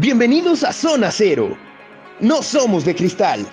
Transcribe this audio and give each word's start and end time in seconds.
Bienvenidos 0.00 0.62
a 0.62 0.72
Zona 0.72 1.10
Cero. 1.10 1.58
No 2.20 2.40
somos 2.40 2.84
de 2.84 2.94
cristal. 2.94 3.44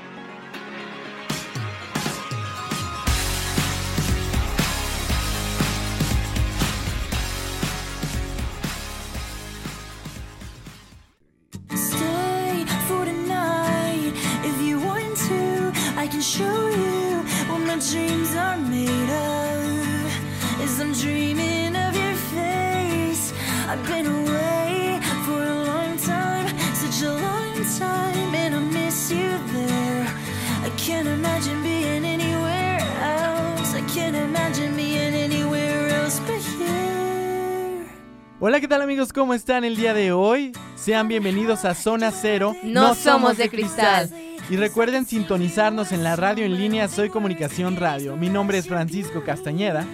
Amigos? 39.06 39.14
¿Cómo 39.14 39.34
están 39.34 39.64
el 39.64 39.76
día 39.76 39.94
de 39.94 40.12
hoy? 40.12 40.52
Sean 40.76 41.08
bienvenidos 41.08 41.66
a 41.66 41.74
Zona 41.74 42.12
Cero. 42.12 42.56
No 42.64 42.96
somos 42.96 43.38
de 43.38 43.50
cristal. 43.50 44.10
Y 44.50 44.58
recuerden 44.58 45.06
sintonizarnos 45.06 45.92
en 45.92 46.04
la 46.04 46.16
radio 46.16 46.46
en 46.46 46.58
línea 46.58 46.88
Soy 46.88 47.10
Comunicación 47.10 47.76
Radio. 47.76 48.16
Mi 48.16 48.30
nombre 48.30 48.58
es 48.58 48.68
Francisco 48.68 49.24
Castañeda. 49.24 49.86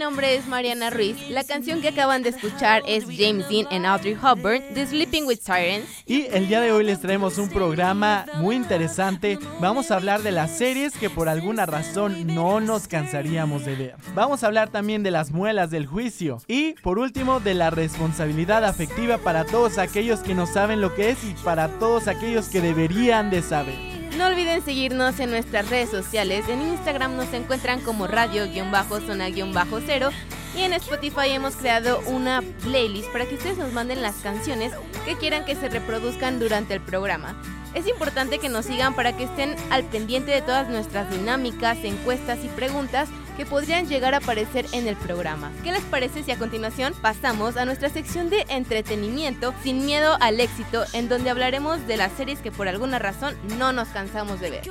Nombre 0.00 0.34
es 0.34 0.46
Mariana 0.46 0.88
Ruiz. 0.88 1.28
La 1.28 1.44
canción 1.44 1.82
que 1.82 1.88
acaban 1.88 2.22
de 2.22 2.30
escuchar 2.30 2.82
es 2.86 3.04
James 3.04 3.46
Dean 3.50 3.66
and 3.70 3.84
Audrey 3.84 4.14
Hepburn, 4.14 4.62
The 4.72 4.86
Sleeping 4.86 5.26
with 5.26 5.40
Sirens. 5.40 5.84
Y 6.06 6.24
el 6.32 6.48
día 6.48 6.62
de 6.62 6.72
hoy 6.72 6.84
les 6.84 7.02
traemos 7.02 7.36
un 7.36 7.50
programa 7.50 8.24
muy 8.36 8.56
interesante. 8.56 9.38
Vamos 9.60 9.90
a 9.90 9.96
hablar 9.96 10.22
de 10.22 10.32
las 10.32 10.56
series 10.56 10.96
que 10.96 11.10
por 11.10 11.28
alguna 11.28 11.66
razón 11.66 12.26
no 12.26 12.60
nos 12.60 12.88
cansaríamos 12.88 13.66
de 13.66 13.76
ver. 13.76 13.96
Vamos 14.14 14.42
a 14.42 14.46
hablar 14.46 14.70
también 14.70 15.02
de 15.02 15.10
las 15.10 15.32
muelas 15.32 15.70
del 15.70 15.86
juicio. 15.86 16.38
Y 16.48 16.72
por 16.82 16.98
último, 16.98 17.38
de 17.38 17.52
la 17.52 17.68
responsabilidad 17.68 18.64
afectiva 18.64 19.18
para 19.18 19.44
todos 19.44 19.76
aquellos 19.76 20.20
que 20.20 20.34
no 20.34 20.46
saben 20.46 20.80
lo 20.80 20.94
que 20.94 21.10
es 21.10 21.22
y 21.24 21.34
para 21.44 21.68
todos 21.78 22.08
aquellos 22.08 22.48
que 22.48 22.62
deberían 22.62 23.28
de 23.28 23.42
saber. 23.42 23.89
No 24.16 24.26
olviden 24.26 24.64
seguirnos 24.64 25.20
en 25.20 25.30
nuestras 25.30 25.70
redes 25.70 25.90
sociales. 25.90 26.48
En 26.48 26.62
Instagram 26.62 27.16
nos 27.16 27.32
encuentran 27.32 27.80
como 27.80 28.06
radio-zona-cero. 28.06 30.10
Y 30.56 30.62
en 30.62 30.72
Spotify 30.72 31.28
hemos 31.28 31.56
creado 31.56 32.00
una 32.06 32.42
playlist 32.64 33.10
para 33.12 33.26
que 33.26 33.36
ustedes 33.36 33.56
nos 33.56 33.72
manden 33.72 34.02
las 34.02 34.16
canciones 34.16 34.72
que 35.04 35.16
quieran 35.16 35.44
que 35.44 35.54
se 35.54 35.68
reproduzcan 35.68 36.40
durante 36.40 36.74
el 36.74 36.80
programa. 36.80 37.40
Es 37.74 37.86
importante 37.86 38.40
que 38.40 38.48
nos 38.48 38.66
sigan 38.66 38.94
para 38.94 39.16
que 39.16 39.24
estén 39.24 39.54
al 39.70 39.84
pendiente 39.84 40.32
de 40.32 40.42
todas 40.42 40.68
nuestras 40.68 41.08
dinámicas, 41.10 41.78
encuestas 41.84 42.40
y 42.44 42.48
preguntas 42.48 43.08
que 43.40 43.46
podrían 43.46 43.88
llegar 43.88 44.12
a 44.12 44.18
aparecer 44.18 44.66
en 44.72 44.86
el 44.86 44.96
programa. 44.96 45.50
¿Qué 45.64 45.72
les 45.72 45.80
parece 45.84 46.22
si 46.22 46.30
a 46.30 46.36
continuación 46.36 46.92
pasamos 47.00 47.56
a 47.56 47.64
nuestra 47.64 47.88
sección 47.88 48.28
de 48.28 48.44
entretenimiento 48.50 49.54
sin 49.62 49.86
miedo 49.86 50.18
al 50.20 50.40
éxito, 50.40 50.84
en 50.92 51.08
donde 51.08 51.30
hablaremos 51.30 51.86
de 51.86 51.96
las 51.96 52.12
series 52.12 52.40
que 52.40 52.52
por 52.52 52.68
alguna 52.68 52.98
razón 52.98 53.34
no 53.56 53.72
nos 53.72 53.88
cansamos 53.88 54.40
de 54.40 54.50
ver? 54.50 54.62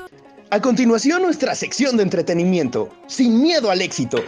A 0.52 0.62
continuación, 0.62 1.24
nuestra 1.24 1.56
sección 1.56 1.98
de 1.98 2.04
entretenimiento. 2.04 2.90
Sin 3.08 3.42
miedo 3.42 3.72
al 3.72 3.82
éxito. 3.82 4.24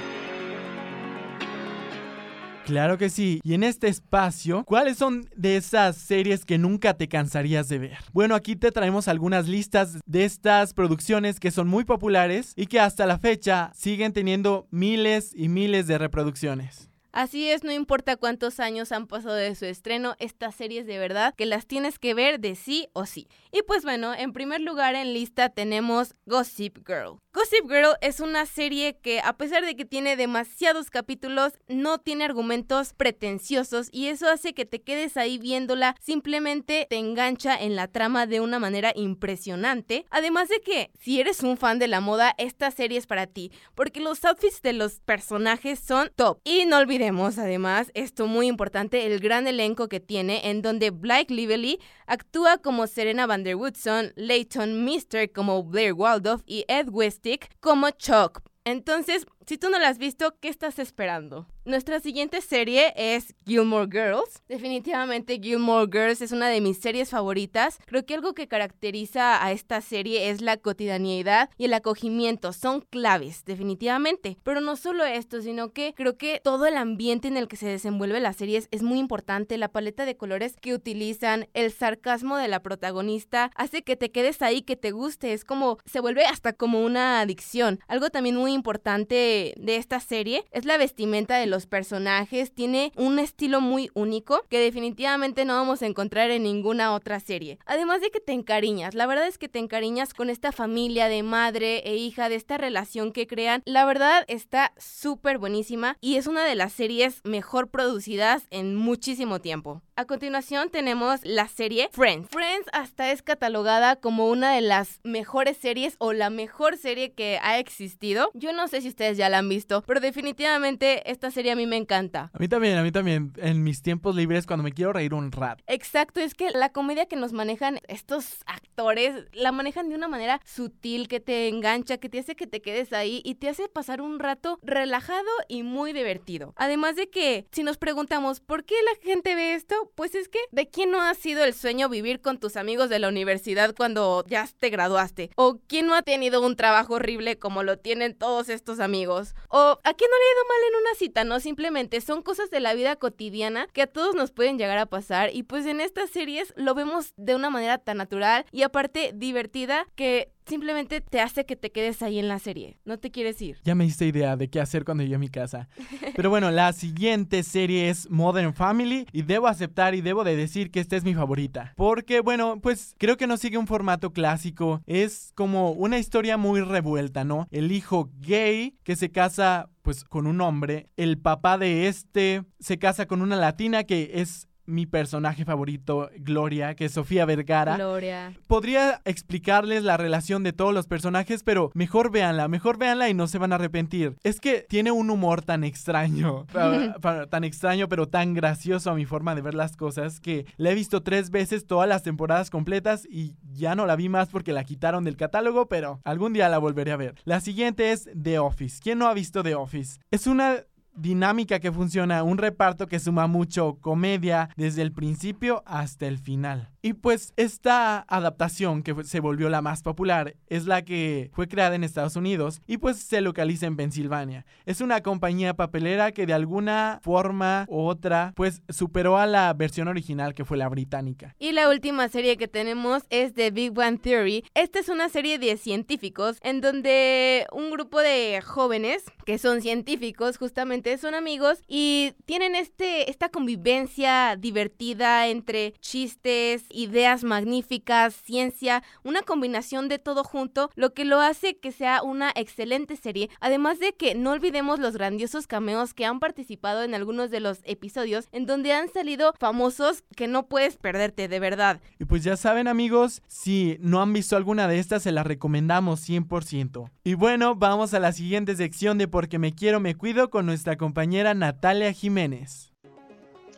Claro 2.63 2.97
que 2.97 3.09
sí. 3.09 3.39
Y 3.43 3.53
en 3.53 3.63
este 3.63 3.87
espacio, 3.87 4.63
¿cuáles 4.65 4.97
son 4.97 5.27
de 5.35 5.57
esas 5.57 5.97
series 5.97 6.45
que 6.45 6.57
nunca 6.57 6.93
te 6.93 7.07
cansarías 7.07 7.67
de 7.69 7.79
ver? 7.79 7.97
Bueno, 8.13 8.35
aquí 8.35 8.55
te 8.55 8.71
traemos 8.71 9.07
algunas 9.07 9.47
listas 9.47 9.97
de 10.05 10.25
estas 10.25 10.73
producciones 10.73 11.39
que 11.39 11.51
son 11.51 11.67
muy 11.67 11.85
populares 11.85 12.53
y 12.55 12.67
que 12.67 12.79
hasta 12.79 13.05
la 13.05 13.17
fecha 13.17 13.71
siguen 13.73 14.13
teniendo 14.13 14.67
miles 14.69 15.31
y 15.35 15.49
miles 15.49 15.87
de 15.87 15.97
reproducciones. 15.97 16.90
Así 17.11 17.49
es, 17.49 17.65
no 17.65 17.73
importa 17.73 18.15
cuántos 18.15 18.61
años 18.61 18.93
han 18.93 19.05
pasado 19.05 19.35
de 19.35 19.53
su 19.55 19.65
estreno, 19.65 20.15
estas 20.19 20.55
series 20.55 20.85
de 20.85 20.97
verdad 20.97 21.33
que 21.35 21.45
las 21.45 21.67
tienes 21.67 21.99
que 21.99 22.13
ver 22.13 22.39
de 22.39 22.55
sí 22.55 22.87
o 22.93 23.05
sí. 23.05 23.27
Y 23.51 23.63
pues 23.63 23.83
bueno, 23.83 24.13
en 24.13 24.31
primer 24.31 24.61
lugar 24.61 24.95
en 24.95 25.13
lista 25.13 25.49
tenemos 25.49 26.15
Gossip 26.25 26.77
Girl. 26.87 27.19
Gossip 27.33 27.69
Girl 27.69 27.95
es 27.99 28.21
una 28.21 28.45
serie 28.45 28.97
que 28.97 29.19
a 29.19 29.33
pesar 29.33 29.65
de 29.65 29.75
que 29.75 29.83
tiene 29.83 30.15
demasiados 30.15 30.89
capítulos, 30.89 31.53
no 31.67 31.97
tiene 31.97 32.23
argumentos 32.23 32.93
pretenciosos 32.93 33.89
y 33.91 34.07
eso 34.07 34.29
hace 34.29 34.53
que 34.53 34.65
te 34.65 34.81
quedes 34.81 35.17
ahí 35.17 35.37
viéndola, 35.37 35.95
simplemente 36.01 36.87
te 36.89 36.97
engancha 36.97 37.55
en 37.55 37.75
la 37.75 37.87
trama 37.89 38.25
de 38.25 38.39
una 38.39 38.59
manera 38.59 38.93
impresionante. 38.95 40.05
Además 40.11 40.47
de 40.47 40.61
que 40.61 40.91
si 40.99 41.19
eres 41.19 41.43
un 41.43 41.57
fan 41.57 41.77
de 41.77 41.89
la 41.89 41.99
moda, 41.99 42.35
esta 42.37 42.71
serie 42.71 42.97
es 42.97 43.07
para 43.07 43.27
ti, 43.27 43.51
porque 43.75 43.99
los 43.99 44.23
outfits 44.23 44.61
de 44.61 44.73
los 44.73 45.01
personajes 45.01 45.79
son 45.79 46.09
top. 46.15 46.39
Y 46.43 46.65
no 46.65 46.77
olvides 46.77 47.00
además 47.39 47.89
esto 47.95 48.27
muy 48.27 48.47
importante, 48.47 49.07
el 49.07 49.19
gran 49.19 49.47
elenco 49.47 49.87
que 49.87 49.99
tiene, 49.99 50.49
en 50.49 50.61
donde 50.61 50.91
Blake 50.91 51.33
Lively 51.33 51.79
actúa 52.05 52.59
como 52.59 52.85
Serena 52.85 53.25
Van 53.25 53.43
der 53.43 53.55
Woodson, 53.55 54.13
Leighton 54.15 54.85
Mister 54.85 55.31
como 55.31 55.63
Blair 55.63 55.93
Waldorf 55.93 56.43
y 56.45 56.63
Ed 56.67 56.89
Westick 56.89 57.49
como 57.59 57.89
Chuck. 57.89 58.41
Entonces, 58.65 59.25
si 59.45 59.57
tú 59.57 59.69
no 59.69 59.79
la 59.79 59.89
has 59.89 59.97
visto, 59.97 60.35
¿qué 60.39 60.49
estás 60.49 60.79
esperando? 60.79 61.47
Nuestra 61.63 61.99
siguiente 61.99 62.41
serie 62.41 62.91
es 62.95 63.35
Gilmore 63.45 63.87
Girls. 63.91 64.41
Definitivamente 64.47 65.39
Gilmore 65.41 65.89
Girls 65.91 66.21
es 66.21 66.31
una 66.31 66.49
de 66.49 66.59
mis 66.59 66.79
series 66.79 67.09
favoritas. 67.09 67.77
Creo 67.85 68.05
que 68.05 68.15
algo 68.15 68.33
que 68.33 68.47
caracteriza 68.47 69.45
a 69.45 69.51
esta 69.51 69.79
serie 69.81 70.31
es 70.31 70.41
la 70.41 70.57
cotidianidad 70.57 71.49
y 71.57 71.65
el 71.65 71.73
acogimiento. 71.73 72.51
Son 72.51 72.81
claves, 72.81 73.45
definitivamente. 73.45 74.37
Pero 74.43 74.59
no 74.59 74.75
solo 74.75 75.05
esto, 75.05 75.41
sino 75.41 75.71
que 75.71 75.93
creo 75.95 76.17
que 76.17 76.41
todo 76.43 76.65
el 76.65 76.77
ambiente 76.77 77.27
en 77.27 77.37
el 77.37 77.47
que 77.47 77.57
se 77.57 77.67
desenvuelve 77.67 78.19
la 78.19 78.33
serie 78.33 78.63
es 78.69 78.81
muy 78.81 78.97
importante. 78.97 79.57
La 79.57 79.71
paleta 79.71 80.05
de 80.05 80.17
colores 80.17 80.55
que 80.59 80.73
utilizan, 80.73 81.47
el 81.53 81.71
sarcasmo 81.71 82.37
de 82.37 82.47
la 82.47 82.63
protagonista, 82.63 83.51
hace 83.55 83.83
que 83.83 83.95
te 83.95 84.11
quedes 84.11 84.41
ahí, 84.41 84.63
que 84.63 84.75
te 84.75 84.91
guste. 84.91 85.33
Es 85.33 85.45
como, 85.45 85.77
se 85.85 85.99
vuelve 85.99 86.25
hasta 86.25 86.53
como 86.53 86.83
una 86.83 87.21
adicción. 87.21 87.79
Algo 87.87 88.09
también 88.09 88.35
muy 88.35 88.53
importante 88.53 89.30
de 89.57 89.75
esta 89.75 89.99
serie 89.99 90.43
es 90.51 90.65
la 90.65 90.77
vestimenta 90.77 91.37
de 91.37 91.45
los 91.45 91.65
personajes, 91.65 92.53
tiene 92.53 92.91
un 92.95 93.19
estilo 93.19 93.61
muy 93.61 93.89
único 93.93 94.41
que 94.49 94.59
definitivamente 94.59 95.45
no 95.45 95.53
vamos 95.53 95.81
a 95.81 95.85
encontrar 95.85 96.31
en 96.31 96.43
ninguna 96.43 96.93
otra 96.93 97.19
serie. 97.19 97.59
Además 97.65 98.01
de 98.01 98.11
que 98.11 98.19
te 98.19 98.33
encariñas, 98.33 98.93
la 98.93 99.05
verdad 99.05 99.27
es 99.27 99.37
que 99.37 99.49
te 99.49 99.59
encariñas 99.59 100.13
con 100.13 100.29
esta 100.29 100.51
familia 100.51 101.07
de 101.07 101.23
madre 101.23 101.79
e 101.85 101.95
hija, 101.95 102.29
de 102.29 102.35
esta 102.35 102.57
relación 102.57 103.11
que 103.11 103.27
crean. 103.27 103.61
La 103.65 103.85
verdad 103.85 104.25
está 104.27 104.73
súper 104.77 105.37
buenísima 105.37 105.97
y 106.01 106.15
es 106.15 106.27
una 106.27 106.45
de 106.45 106.55
las 106.55 106.73
series 106.73 107.21
mejor 107.23 107.69
producidas 107.69 108.47
en 108.49 108.75
muchísimo 108.75 109.39
tiempo. 109.39 109.81
A 109.95 110.05
continuación 110.05 110.69
tenemos 110.71 111.19
la 111.23 111.47
serie 111.47 111.89
Friends. 111.91 112.29
Friends 112.29 112.67
hasta 112.73 113.11
es 113.11 113.21
catalogada 113.21 113.97
como 113.97 114.29
una 114.29 114.53
de 114.53 114.61
las 114.61 114.99
mejores 115.03 115.57
series 115.57 115.95
o 115.99 116.11
la 116.13 116.29
mejor 116.29 116.77
serie 116.77 117.13
que 117.13 117.37
ha 117.41 117.59
existido. 117.59 118.31
Yo 118.33 118.51
no 118.51 118.67
sé 118.67 118.81
si 118.81 118.87
ustedes 118.87 119.17
ya 119.17 119.20
la 119.29 119.39
han 119.39 119.49
visto, 119.49 119.83
pero 119.87 119.99
definitivamente 119.99 121.09
esta 121.09 121.31
serie 121.31 121.51
a 121.51 121.55
mí 121.55 121.65
me 121.67 121.77
encanta. 121.77 122.31
A 122.33 122.39
mí 122.39 122.47
también, 122.47 122.77
a 122.77 122.83
mí 122.83 122.91
también. 122.91 123.33
En 123.37 123.63
mis 123.63 123.81
tiempos 123.81 124.15
libres, 124.15 124.45
cuando 124.45 124.63
me 124.63 124.71
quiero 124.71 124.93
reír 124.93 125.13
un 125.13 125.31
rato. 125.31 125.63
Exacto, 125.67 126.19
es 126.19 126.33
que 126.33 126.51
la 126.51 126.69
comedia 126.69 127.05
que 127.05 127.15
nos 127.15 127.33
manejan 127.33 127.79
estos 127.87 128.43
actores, 128.45 129.25
la 129.33 129.51
manejan 129.51 129.89
de 129.89 129.95
una 129.95 130.07
manera 130.07 130.41
sutil, 130.45 131.07
que 131.07 131.19
te 131.19 131.47
engancha, 131.47 131.97
que 131.97 132.09
te 132.09 132.19
hace 132.19 132.35
que 132.35 132.47
te 132.47 132.61
quedes 132.61 132.93
ahí 132.93 133.21
y 133.23 133.35
te 133.35 133.49
hace 133.49 133.67
pasar 133.67 134.01
un 134.01 134.19
rato 134.19 134.59
relajado 134.61 135.29
y 135.47 135.63
muy 135.63 135.93
divertido. 135.93 136.53
Además 136.55 136.95
de 136.95 137.09
que, 137.09 137.45
si 137.51 137.63
nos 137.63 137.77
preguntamos, 137.77 138.39
¿por 138.39 138.65
qué 138.65 138.75
la 138.83 139.03
gente 139.03 139.35
ve 139.35 139.53
esto? 139.53 139.91
Pues 139.95 140.15
es 140.15 140.29
que, 140.29 140.39
¿de 140.51 140.69
quién 140.69 140.91
no 140.91 141.01
ha 141.01 141.13
sido 141.13 141.43
el 141.43 141.53
sueño 141.53 141.89
vivir 141.89 142.21
con 142.21 142.39
tus 142.39 142.55
amigos 142.55 142.89
de 142.89 142.99
la 142.99 143.09
universidad 143.09 143.75
cuando 143.75 144.23
ya 144.27 144.47
te 144.59 144.69
graduaste? 144.69 145.31
¿O 145.35 145.59
quién 145.67 145.87
no 145.87 145.95
ha 145.95 146.01
tenido 146.01 146.45
un 146.45 146.55
trabajo 146.55 146.95
horrible 146.95 147.37
como 147.37 147.63
lo 147.63 147.77
tienen 147.77 148.15
todos 148.15 148.49
estos 148.49 148.79
amigos? 148.79 149.10
¿O 149.49 149.79
a 149.83 149.93
quién 149.93 150.09
no 150.09 150.17
le 150.17 150.23
ha 150.23 150.33
ido 150.33 150.47
mal 150.47 150.69
en 150.69 150.81
una 150.81 150.95
cita? 150.95 151.23
No, 151.23 151.39
simplemente 151.39 152.01
son 152.01 152.21
cosas 152.21 152.49
de 152.49 152.59
la 152.59 152.73
vida 152.73 152.95
cotidiana 152.95 153.67
que 153.73 153.81
a 153.81 153.87
todos 153.87 154.15
nos 154.15 154.31
pueden 154.31 154.57
llegar 154.57 154.77
a 154.77 154.85
pasar 154.85 155.29
y 155.33 155.43
pues 155.43 155.65
en 155.65 155.81
estas 155.81 156.09
series 156.09 156.53
lo 156.55 156.73
vemos 156.73 157.13
de 157.17 157.35
una 157.35 157.49
manera 157.49 157.77
tan 157.77 157.97
natural 157.97 158.45
y 158.51 158.63
aparte 158.63 159.11
divertida 159.13 159.87
que 159.95 160.31
simplemente 160.45 161.01
te 161.01 161.21
hace 161.21 161.45
que 161.45 161.55
te 161.55 161.71
quedes 161.71 162.01
ahí 162.01 162.19
en 162.19 162.27
la 162.27 162.39
serie. 162.39 162.77
No 162.85 162.97
te 162.97 163.11
quieres 163.11 163.41
ir. 163.41 163.57
Ya 163.63 163.75
me 163.75 163.85
hice 163.85 164.05
idea 164.05 164.35
de 164.35 164.49
qué 164.49 164.59
hacer 164.59 164.85
cuando 164.85 165.03
llegue 165.03 165.15
a 165.15 165.19
mi 165.19 165.29
casa. 165.29 165.69
Pero 166.15 166.29
bueno, 166.29 166.51
la 166.51 166.73
siguiente 166.73 167.43
serie 167.43 167.89
es 167.89 168.09
Modern 168.09 168.53
Family 168.53 169.05
y 169.11 169.21
debo 169.23 169.47
aceptar 169.47 169.95
y 169.95 170.01
debo 170.01 170.23
de 170.23 170.35
decir 170.35 170.71
que 170.71 170.79
esta 170.79 170.95
es 170.95 171.03
mi 171.03 171.13
favorita. 171.13 171.73
Porque 171.75 172.19
bueno, 172.19 172.59
pues 172.61 172.95
creo 172.97 173.17
que 173.17 173.27
no 173.27 173.37
sigue 173.37 173.57
un 173.57 173.67
formato 173.67 174.11
clásico. 174.11 174.81
Es 174.85 175.31
como 175.35 175.71
una 175.71 175.99
historia 175.99 176.37
muy 176.37 176.61
revuelta, 176.61 177.23
¿no? 177.23 177.47
El 177.51 177.71
hijo 177.71 178.09
gay 178.19 178.75
que 178.83 178.95
se 178.95 179.11
casa 179.11 179.69
pues 179.81 180.03
con 180.03 180.27
un 180.27 180.41
hombre, 180.41 180.89
el 180.95 181.17
papá 181.17 181.57
de 181.57 181.87
este 181.87 182.43
se 182.59 182.77
casa 182.77 183.07
con 183.07 183.21
una 183.21 183.35
latina 183.35 183.83
que 183.83 184.11
es 184.15 184.47
mi 184.71 184.85
personaje 184.85 185.45
favorito, 185.45 186.09
Gloria, 186.17 186.75
que 186.75 186.85
es 186.85 186.93
Sofía 186.93 187.25
Vergara. 187.25 187.75
Gloria. 187.75 188.33
Podría 188.47 189.01
explicarles 189.05 189.83
la 189.83 189.97
relación 189.97 190.43
de 190.43 190.53
todos 190.53 190.73
los 190.73 190.87
personajes, 190.87 191.43
pero 191.43 191.71
mejor 191.73 192.11
véanla, 192.11 192.47
mejor 192.47 192.77
véanla 192.77 193.09
y 193.09 193.13
no 193.13 193.27
se 193.27 193.37
van 193.37 193.51
a 193.51 193.55
arrepentir. 193.55 194.15
Es 194.23 194.39
que 194.39 194.65
tiene 194.67 194.91
un 194.91 195.09
humor 195.09 195.41
tan 195.41 195.63
extraño, 195.63 196.45
tan 197.29 197.43
extraño, 197.43 197.87
pero 197.87 198.07
tan 198.07 198.33
gracioso 198.33 198.91
a 198.91 198.95
mi 198.95 199.05
forma 199.05 199.35
de 199.35 199.41
ver 199.41 199.53
las 199.53 199.75
cosas, 199.75 200.19
que 200.19 200.45
la 200.57 200.71
he 200.71 200.75
visto 200.75 201.03
tres 201.03 201.29
veces 201.29 201.67
todas 201.67 201.87
las 201.87 202.03
temporadas 202.03 202.49
completas 202.49 203.05
y 203.09 203.35
ya 203.53 203.75
no 203.75 203.85
la 203.85 203.95
vi 203.95 204.09
más 204.09 204.29
porque 204.29 204.53
la 204.53 204.63
quitaron 204.63 205.03
del 205.03 205.17
catálogo, 205.17 205.67
pero 205.67 205.99
algún 206.03 206.33
día 206.33 206.49
la 206.49 206.57
volveré 206.57 206.91
a 206.91 206.97
ver. 206.97 207.15
La 207.25 207.39
siguiente 207.41 207.91
es 207.91 208.09
The 208.21 208.39
Office. 208.39 208.79
¿Quién 208.81 208.99
no 208.99 209.07
ha 209.07 209.13
visto 209.13 209.43
The 209.43 209.55
Office? 209.55 209.99
Es 210.11 210.27
una 210.27 210.57
dinámica 210.93 211.59
que 211.59 211.71
funciona, 211.71 212.23
un 212.23 212.37
reparto 212.37 212.87
que 212.87 212.99
suma 212.99 213.27
mucho 213.27 213.77
comedia 213.81 214.49
desde 214.55 214.81
el 214.81 214.91
principio 214.91 215.63
hasta 215.65 216.07
el 216.07 216.17
final. 216.17 216.69
Y 216.83 216.93
pues 216.93 217.33
esta 217.37 217.99
adaptación 218.07 218.81
que 218.81 219.03
se 219.03 219.19
volvió 219.19 219.49
la 219.49 219.61
más 219.61 219.83
popular 219.83 220.35
es 220.47 220.65
la 220.65 220.83
que 220.83 221.29
fue 221.33 221.47
creada 221.47 221.75
en 221.75 221.83
Estados 221.83 222.15
Unidos 222.15 222.61
y 222.65 222.77
pues 222.77 222.97
se 222.97 223.21
localiza 223.21 223.67
en 223.67 223.77
Pensilvania. 223.77 224.45
Es 224.65 224.81
una 224.81 225.01
compañía 225.01 225.53
papelera 225.53 226.11
que 226.11 226.25
de 226.25 226.33
alguna 226.33 226.99
forma 227.03 227.65
u 227.69 227.81
otra 227.81 228.33
pues 228.35 228.63
superó 228.69 229.17
a 229.19 229.27
la 229.27 229.53
versión 229.53 229.89
original 229.89 230.33
que 230.33 230.43
fue 230.43 230.57
la 230.57 230.69
británica. 230.69 231.35
Y 231.37 231.51
la 231.51 231.69
última 231.69 232.09
serie 232.09 232.35
que 232.35 232.47
tenemos 232.47 233.03
es 233.11 233.35
The 233.35 233.51
Big 233.51 233.73
Bang 233.73 234.01
Theory. 234.01 234.43
Esta 234.55 234.79
es 234.79 234.89
una 234.89 235.09
serie 235.09 235.37
de 235.37 235.57
científicos 235.57 236.37
en 236.41 236.61
donde 236.61 237.45
un 237.51 237.69
grupo 237.69 237.99
de 237.99 238.41
jóvenes 238.43 239.03
que 239.27 239.37
son 239.37 239.61
científicos 239.61 240.37
justamente 240.37 240.97
son 240.97 241.13
amigos 241.13 241.59
y 241.67 242.13
tienen 242.25 242.55
este 242.55 243.11
esta 243.11 243.29
convivencia 243.29 244.35
divertida 244.35 245.27
entre 245.27 245.73
chistes, 245.79 246.63
ideas 246.73 247.23
magníficas, 247.23 248.13
ciencia, 248.13 248.83
una 249.03 249.21
combinación 249.21 249.89
de 249.89 249.99
todo 249.99 250.23
junto, 250.23 250.69
lo 250.75 250.93
que 250.93 251.05
lo 251.05 251.19
hace 251.19 251.57
que 251.57 251.71
sea 251.71 252.03
una 252.03 252.31
excelente 252.35 252.95
serie. 252.95 253.29
Además 253.39 253.79
de 253.79 253.93
que 253.93 254.15
no 254.15 254.31
olvidemos 254.31 254.79
los 254.79 254.95
grandiosos 254.95 255.47
cameos 255.47 255.93
que 255.93 256.05
han 256.05 256.19
participado 256.19 256.83
en 256.83 256.95
algunos 256.95 257.31
de 257.31 257.39
los 257.39 257.59
episodios 257.63 258.27
en 258.31 258.45
donde 258.45 258.73
han 258.73 258.89
salido 258.89 259.33
famosos 259.39 260.03
que 260.15 260.27
no 260.27 260.47
puedes 260.47 260.77
perderte, 260.77 261.27
de 261.27 261.39
verdad. 261.39 261.79
Y 261.99 262.05
pues 262.05 262.23
ya 262.23 262.37
saben 262.37 262.67
amigos, 262.67 263.21
si 263.27 263.77
no 263.79 264.01
han 264.01 264.13
visto 264.13 264.35
alguna 264.35 264.67
de 264.67 264.79
estas 264.79 265.03
se 265.03 265.11
las 265.11 265.25
recomendamos 265.25 266.07
100%. 266.07 266.89
Y 267.03 267.13
bueno, 267.15 267.55
vamos 267.55 267.93
a 267.93 267.99
la 267.99 268.11
siguiente 268.11 268.55
sección 268.55 268.97
de 268.97 269.07
Porque 269.07 269.39
me 269.39 269.53
quiero, 269.53 269.79
me 269.79 269.95
cuido 269.95 270.29
con 270.29 270.45
nuestra 270.45 270.77
compañera 270.77 271.33
Natalia 271.33 271.91
Jiménez. 271.93 272.70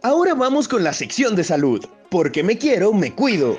Ahora 0.05 0.33
vamos 0.33 0.67
con 0.67 0.83
la 0.83 0.91
sección 0.91 1.33
de 1.33 1.45
salud. 1.45 1.85
Porque 2.09 2.43
me 2.43 2.57
quiero, 2.57 2.91
me 2.91 3.13
cuido. 3.13 3.57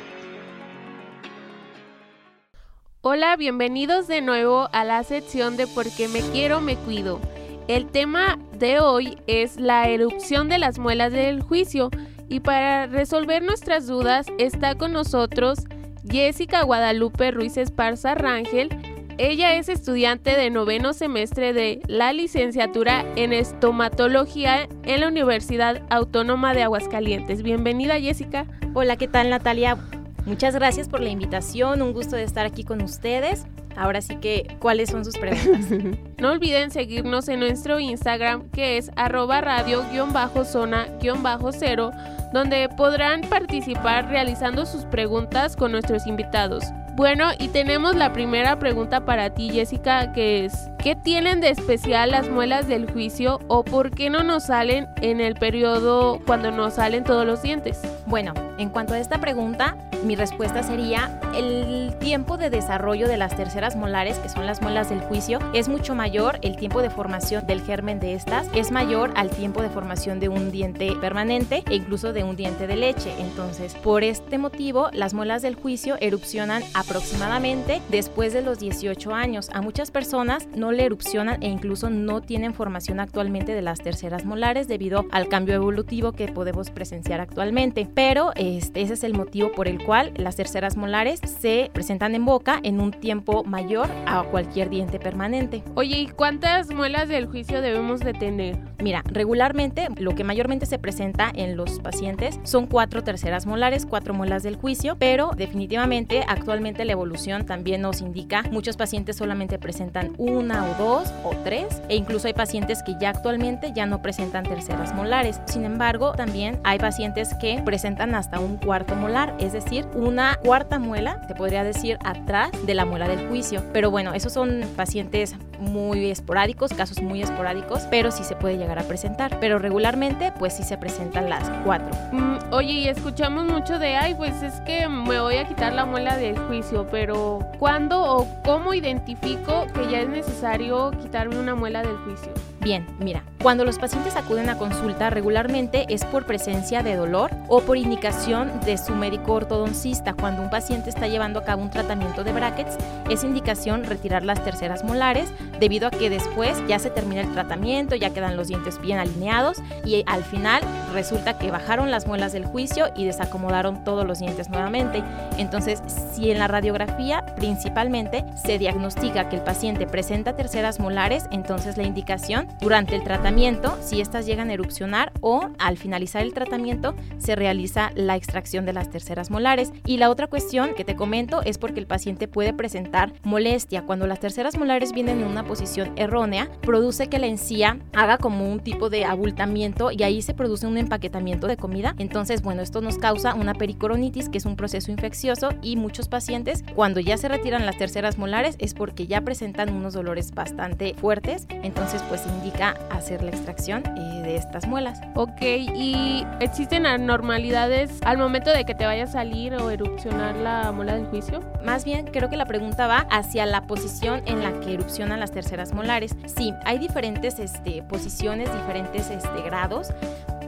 Hola, 3.00 3.34
bienvenidos 3.36 4.08
de 4.08 4.20
nuevo 4.20 4.68
a 4.72 4.84
la 4.84 5.02
sección 5.04 5.56
de 5.56 5.66
Porque 5.66 6.06
me 6.06 6.20
quiero, 6.20 6.60
me 6.60 6.76
cuido. 6.76 7.18
El 7.66 7.86
tema 7.86 8.38
de 8.58 8.78
hoy 8.78 9.16
es 9.26 9.58
la 9.58 9.88
erupción 9.88 10.50
de 10.50 10.58
las 10.58 10.78
muelas 10.78 11.12
del 11.12 11.40
juicio 11.40 11.88
y 12.28 12.40
para 12.40 12.88
resolver 12.88 13.42
nuestras 13.42 13.86
dudas 13.86 14.26
está 14.36 14.74
con 14.74 14.92
nosotros 14.92 15.60
Jessica 16.06 16.62
Guadalupe 16.62 17.30
Ruiz 17.30 17.56
Esparza 17.56 18.14
Rangel. 18.14 18.68
Ella 19.16 19.54
es 19.54 19.68
estudiante 19.68 20.36
de 20.36 20.50
noveno 20.50 20.92
semestre 20.92 21.52
de 21.52 21.80
la 21.86 22.12
licenciatura 22.12 23.04
en 23.14 23.32
estomatología 23.32 24.68
en 24.82 25.00
la 25.00 25.06
Universidad 25.06 25.82
Autónoma 25.88 26.52
de 26.52 26.64
Aguascalientes. 26.64 27.44
Bienvenida 27.44 28.00
Jessica. 28.00 28.44
Hola, 28.74 28.96
¿qué 28.96 29.06
tal 29.06 29.30
Natalia? 29.30 29.78
Muchas 30.26 30.56
gracias 30.56 30.88
por 30.88 31.00
la 31.00 31.10
invitación, 31.10 31.80
un 31.80 31.92
gusto 31.92 32.16
de 32.16 32.24
estar 32.24 32.44
aquí 32.44 32.64
con 32.64 32.82
ustedes. 32.82 33.46
Ahora 33.76 34.02
sí 34.02 34.16
que, 34.16 34.56
¿cuáles 34.58 34.90
son 34.90 35.04
sus 35.04 35.16
preguntas? 35.16 35.66
No 36.18 36.32
olviden 36.32 36.72
seguirnos 36.72 37.28
en 37.28 37.38
nuestro 37.40 37.78
Instagram 37.78 38.50
que 38.50 38.78
es 38.78 38.90
arroba 38.96 39.40
radio-zona-cero, 39.42 41.92
donde 42.32 42.68
podrán 42.76 43.20
participar 43.22 44.08
realizando 44.08 44.66
sus 44.66 44.86
preguntas 44.86 45.54
con 45.54 45.70
nuestros 45.70 46.04
invitados. 46.06 46.64
Bueno, 46.94 47.30
y 47.36 47.48
tenemos 47.48 47.96
la 47.96 48.12
primera 48.12 48.60
pregunta 48.60 49.04
para 49.04 49.30
ti, 49.30 49.50
Jessica, 49.50 50.12
que 50.12 50.44
es, 50.44 50.70
¿qué 50.84 50.94
tienen 50.94 51.40
de 51.40 51.48
especial 51.48 52.10
las 52.10 52.28
muelas 52.28 52.68
del 52.68 52.92
juicio 52.92 53.40
o 53.48 53.64
por 53.64 53.90
qué 53.90 54.10
no 54.10 54.22
nos 54.22 54.44
salen 54.44 54.86
en 55.00 55.22
el 55.22 55.34
periodo 55.34 56.20
cuando 56.26 56.50
nos 56.50 56.74
salen 56.74 57.04
todos 57.04 57.24
los 57.24 57.40
dientes? 57.40 57.80
Bueno, 58.06 58.34
en 58.58 58.68
cuanto 58.68 58.92
a 58.92 58.98
esta 58.98 59.18
pregunta, 59.18 59.78
mi 60.04 60.14
respuesta 60.14 60.62
sería 60.62 61.18
el 61.34 61.96
tiempo 61.98 62.36
de 62.36 62.50
desarrollo 62.50 63.08
de 63.08 63.16
las 63.16 63.34
terceras 63.34 63.74
molares, 63.74 64.18
que 64.18 64.28
son 64.28 64.44
las 64.46 64.60
muelas 64.60 64.90
del 64.90 65.00
juicio, 65.00 65.38
es 65.54 65.68
mucho 65.68 65.94
mayor, 65.94 66.38
el 66.42 66.56
tiempo 66.56 66.82
de 66.82 66.90
formación 66.90 67.46
del 67.46 67.62
germen 67.62 68.00
de 68.00 68.12
estas 68.12 68.46
es 68.54 68.70
mayor 68.70 69.12
al 69.16 69.30
tiempo 69.30 69.62
de 69.62 69.70
formación 69.70 70.20
de 70.20 70.28
un 70.28 70.52
diente 70.52 70.92
permanente 71.00 71.64
e 71.70 71.76
incluso 71.76 72.12
de 72.12 72.22
un 72.22 72.36
diente 72.36 72.66
de 72.66 72.76
leche. 72.76 73.14
Entonces, 73.18 73.74
por 73.76 74.04
este 74.04 74.36
motivo, 74.36 74.90
las 74.92 75.14
muelas 75.14 75.40
del 75.40 75.54
juicio 75.54 75.96
erupcionan 76.00 76.62
aproximadamente 76.74 77.80
después 77.88 78.34
de 78.34 78.42
los 78.42 78.58
18 78.58 79.14
años. 79.14 79.48
A 79.54 79.62
muchas 79.62 79.90
personas 79.90 80.46
no 80.54 80.70
le 80.74 80.84
erupcionan 80.84 81.42
e 81.42 81.48
incluso 81.48 81.90
no 81.90 82.20
tienen 82.20 82.54
formación 82.54 83.00
actualmente 83.00 83.54
de 83.54 83.62
las 83.62 83.80
terceras 83.80 84.24
molares 84.24 84.68
debido 84.68 85.06
al 85.10 85.28
cambio 85.28 85.54
evolutivo 85.54 86.12
que 86.12 86.28
podemos 86.28 86.70
presenciar 86.70 87.20
actualmente. 87.20 87.88
Pero 87.94 88.32
este, 88.36 88.82
ese 88.82 88.94
es 88.94 89.04
el 89.04 89.14
motivo 89.14 89.52
por 89.52 89.68
el 89.68 89.82
cual 89.82 90.12
las 90.16 90.36
terceras 90.36 90.76
molares 90.76 91.20
se 91.20 91.70
presentan 91.72 92.14
en 92.14 92.24
boca 92.24 92.60
en 92.62 92.80
un 92.80 92.90
tiempo 92.90 93.44
mayor 93.44 93.88
a 94.06 94.22
cualquier 94.24 94.70
diente 94.70 94.98
permanente. 94.98 95.62
Oye, 95.74 95.98
¿y 95.98 96.06
cuántas 96.08 96.72
muelas 96.72 97.08
del 97.08 97.26
juicio 97.26 97.60
debemos 97.60 98.00
de 98.00 98.12
tener? 98.12 98.58
Mira, 98.82 99.02
regularmente 99.06 99.88
lo 99.96 100.14
que 100.14 100.24
mayormente 100.24 100.66
se 100.66 100.78
presenta 100.78 101.30
en 101.34 101.56
los 101.56 101.80
pacientes 101.80 102.38
son 102.42 102.66
cuatro 102.66 103.02
terceras 103.02 103.46
molares, 103.46 103.86
cuatro 103.86 104.14
muelas 104.14 104.42
del 104.42 104.56
juicio, 104.56 104.96
pero 104.98 105.30
definitivamente 105.36 106.24
actualmente 106.26 106.84
la 106.84 106.92
evolución 106.92 107.46
también 107.46 107.80
nos 107.80 108.00
indica 108.00 108.42
muchos 108.50 108.76
pacientes 108.76 109.16
solamente 109.16 109.58
presentan 109.58 110.12
una 110.18 110.63
o 110.64 110.82
dos 110.82 111.12
o 111.22 111.34
tres 111.44 111.82
e 111.88 111.96
incluso 111.96 112.26
hay 112.26 112.34
pacientes 112.34 112.82
que 112.82 112.96
ya 112.98 113.10
actualmente 113.10 113.72
ya 113.72 113.86
no 113.86 114.02
presentan 114.02 114.44
terceras 114.44 114.94
molares. 114.94 115.40
Sin 115.46 115.64
embargo, 115.64 116.12
también 116.12 116.58
hay 116.64 116.78
pacientes 116.78 117.34
que 117.40 117.60
presentan 117.64 118.14
hasta 118.14 118.40
un 118.40 118.56
cuarto 118.56 118.94
molar, 118.94 119.34
es 119.38 119.52
decir, 119.52 119.86
una 119.94 120.38
cuarta 120.44 120.78
muela, 120.78 121.20
te 121.26 121.34
podría 121.34 121.64
decir, 121.64 121.98
atrás 122.04 122.50
de 122.66 122.74
la 122.74 122.84
muela 122.84 123.08
del 123.08 123.28
juicio. 123.28 123.62
Pero 123.72 123.90
bueno, 123.90 124.14
esos 124.14 124.32
son 124.32 124.62
pacientes 124.76 125.36
muy 125.58 126.10
esporádicos, 126.10 126.72
casos 126.72 127.02
muy 127.02 127.22
esporádicos, 127.22 127.82
pero 127.90 128.10
sí 128.10 128.24
se 128.24 128.36
puede 128.36 128.56
llegar 128.56 128.78
a 128.78 128.82
presentar. 128.82 129.38
Pero 129.40 129.58
regularmente, 129.58 130.32
pues 130.38 130.56
sí 130.56 130.62
se 130.62 130.78
presentan 130.78 131.28
las 131.28 131.48
cuatro. 131.64 131.94
Mm, 132.12 132.52
oye, 132.52 132.90
escuchamos 132.90 133.44
mucho 133.44 133.78
de, 133.78 133.96
ay, 133.96 134.14
pues 134.14 134.42
es 134.42 134.60
que 134.62 134.88
me 134.88 135.20
voy 135.20 135.36
a 135.36 135.46
quitar 135.46 135.72
la 135.72 135.84
muela 135.84 136.16
del 136.16 136.38
juicio, 136.38 136.86
pero 136.90 137.40
¿cuándo 137.58 138.02
o 138.02 138.26
cómo 138.44 138.74
identifico 138.74 139.66
que 139.74 139.90
ya 139.90 140.00
es 140.00 140.08
necesario 140.08 140.90
quitarme 141.02 141.38
una 141.38 141.54
muela 141.54 141.82
del 141.82 141.96
juicio? 141.98 142.32
Bien, 142.64 142.86
mira, 142.98 143.22
cuando 143.42 143.66
los 143.66 143.78
pacientes 143.78 144.16
acuden 144.16 144.48
a 144.48 144.56
consulta 144.56 145.10
regularmente 145.10 145.84
es 145.90 146.02
por 146.06 146.24
presencia 146.24 146.82
de 146.82 146.96
dolor 146.96 147.30
o 147.48 147.60
por 147.60 147.76
indicación 147.76 148.50
de 148.64 148.78
su 148.78 148.94
médico 148.94 149.34
ortodoncista. 149.34 150.14
Cuando 150.14 150.40
un 150.40 150.48
paciente 150.48 150.88
está 150.88 151.08
llevando 151.08 151.40
a 151.40 151.44
cabo 151.44 151.60
un 151.60 151.68
tratamiento 151.68 152.24
de 152.24 152.32
brackets, 152.32 152.78
es 153.10 153.22
indicación 153.22 153.84
retirar 153.84 154.24
las 154.24 154.42
terceras 154.42 154.82
molares 154.82 155.30
debido 155.60 155.88
a 155.88 155.90
que 155.90 156.08
después 156.08 156.56
ya 156.66 156.78
se 156.78 156.88
termina 156.88 157.20
el 157.20 157.34
tratamiento, 157.34 157.96
ya 157.96 158.14
quedan 158.14 158.34
los 158.34 158.48
dientes 158.48 158.80
bien 158.80 158.98
alineados 158.98 159.58
y 159.84 160.02
al 160.06 160.24
final 160.24 160.62
resulta 160.94 161.36
que 161.36 161.50
bajaron 161.50 161.90
las 161.90 162.06
muelas 162.06 162.32
del 162.32 162.46
juicio 162.46 162.86
y 162.96 163.04
desacomodaron 163.04 163.84
todos 163.84 164.06
los 164.06 164.20
dientes 164.20 164.48
nuevamente. 164.48 165.04
Entonces, 165.36 165.82
si 166.14 166.30
en 166.30 166.38
la 166.38 166.48
radiografía 166.48 167.26
principalmente 167.36 168.24
se 168.42 168.56
diagnostica 168.56 169.28
que 169.28 169.36
el 169.36 169.42
paciente 169.42 169.86
presenta 169.86 170.34
terceras 170.34 170.80
molares, 170.80 171.26
entonces 171.30 171.76
la 171.76 171.82
indicación 171.82 172.48
durante 172.60 172.96
el 172.96 173.04
tratamiento, 173.04 173.76
si 173.80 174.00
estas 174.00 174.26
llegan 174.26 174.50
a 174.50 174.54
erupcionar 174.54 175.12
o 175.20 175.50
al 175.58 175.76
finalizar 175.76 176.22
el 176.22 176.34
tratamiento 176.34 176.94
se 177.18 177.36
realiza 177.36 177.90
la 177.94 178.16
extracción 178.16 178.64
de 178.64 178.72
las 178.72 178.90
terceras 178.90 179.30
molares. 179.30 179.72
Y 179.86 179.98
la 179.98 180.10
otra 180.10 180.26
cuestión 180.26 180.74
que 180.74 180.84
te 180.84 180.96
comento 180.96 181.42
es 181.42 181.58
porque 181.58 181.80
el 181.80 181.86
paciente 181.86 182.28
puede 182.28 182.52
presentar 182.52 183.12
molestia. 183.22 183.82
Cuando 183.82 184.06
las 184.06 184.20
terceras 184.20 184.56
molares 184.56 184.92
vienen 184.92 185.20
en 185.20 185.26
una 185.26 185.44
posición 185.44 185.92
errónea, 185.96 186.48
produce 186.62 187.08
que 187.08 187.18
la 187.18 187.26
encía 187.26 187.78
haga 187.92 188.18
como 188.18 188.50
un 188.50 188.60
tipo 188.60 188.90
de 188.90 189.04
abultamiento 189.04 189.90
y 189.90 190.02
ahí 190.02 190.22
se 190.22 190.34
produce 190.34 190.66
un 190.66 190.78
empaquetamiento 190.78 191.46
de 191.46 191.56
comida. 191.56 191.94
Entonces, 191.98 192.42
bueno, 192.42 192.62
esto 192.62 192.80
nos 192.80 192.98
causa 192.98 193.34
una 193.34 193.54
pericoronitis, 193.54 194.28
que 194.28 194.38
es 194.38 194.46
un 194.46 194.56
proceso 194.56 194.90
infeccioso 194.90 195.50
y 195.62 195.76
muchos 195.76 196.08
pacientes 196.08 196.64
cuando 196.74 197.00
ya 197.00 197.16
se 197.16 197.28
retiran 197.28 197.66
las 197.66 197.78
terceras 197.78 198.18
molares 198.18 198.56
es 198.58 198.74
porque 198.74 199.06
ya 199.06 199.20
presentan 199.20 199.74
unos 199.74 199.94
dolores 199.94 200.32
bastante 200.32 200.94
fuertes, 200.94 201.46
entonces 201.62 202.02
pues 202.08 202.26
indica 202.44 202.74
hacer 202.90 203.22
la 203.22 203.30
extracción 203.30 203.82
eh, 203.96 204.22
de 204.22 204.36
estas 204.36 204.66
muelas. 204.66 205.00
Ok, 205.14 205.40
¿y 205.42 206.26
existen 206.40 206.84
anormalidades 206.84 207.90
al 208.04 208.18
momento 208.18 208.50
de 208.50 208.64
que 208.64 208.74
te 208.74 208.84
vaya 208.84 209.04
a 209.04 209.06
salir 209.06 209.54
o 209.54 209.70
erupcionar 209.70 210.36
la 210.36 210.70
muela 210.72 210.94
del 210.94 211.06
juicio? 211.06 211.40
Más 211.64 211.84
bien, 211.84 212.06
creo 212.06 212.28
que 212.28 212.36
la 212.36 212.44
pregunta 212.44 212.86
va 212.86 213.06
hacia 213.10 213.46
la 213.46 213.62
posición 213.62 214.22
en 214.26 214.42
la 214.42 214.52
que 214.60 214.74
erupcionan 214.74 215.20
las 215.20 215.32
terceras 215.32 215.72
molares. 215.72 216.14
Sí, 216.26 216.52
hay 216.64 216.78
diferentes 216.78 217.38
este, 217.38 217.82
posiciones, 217.82 218.52
diferentes 218.52 219.10
este, 219.10 219.42
grados. 219.42 219.88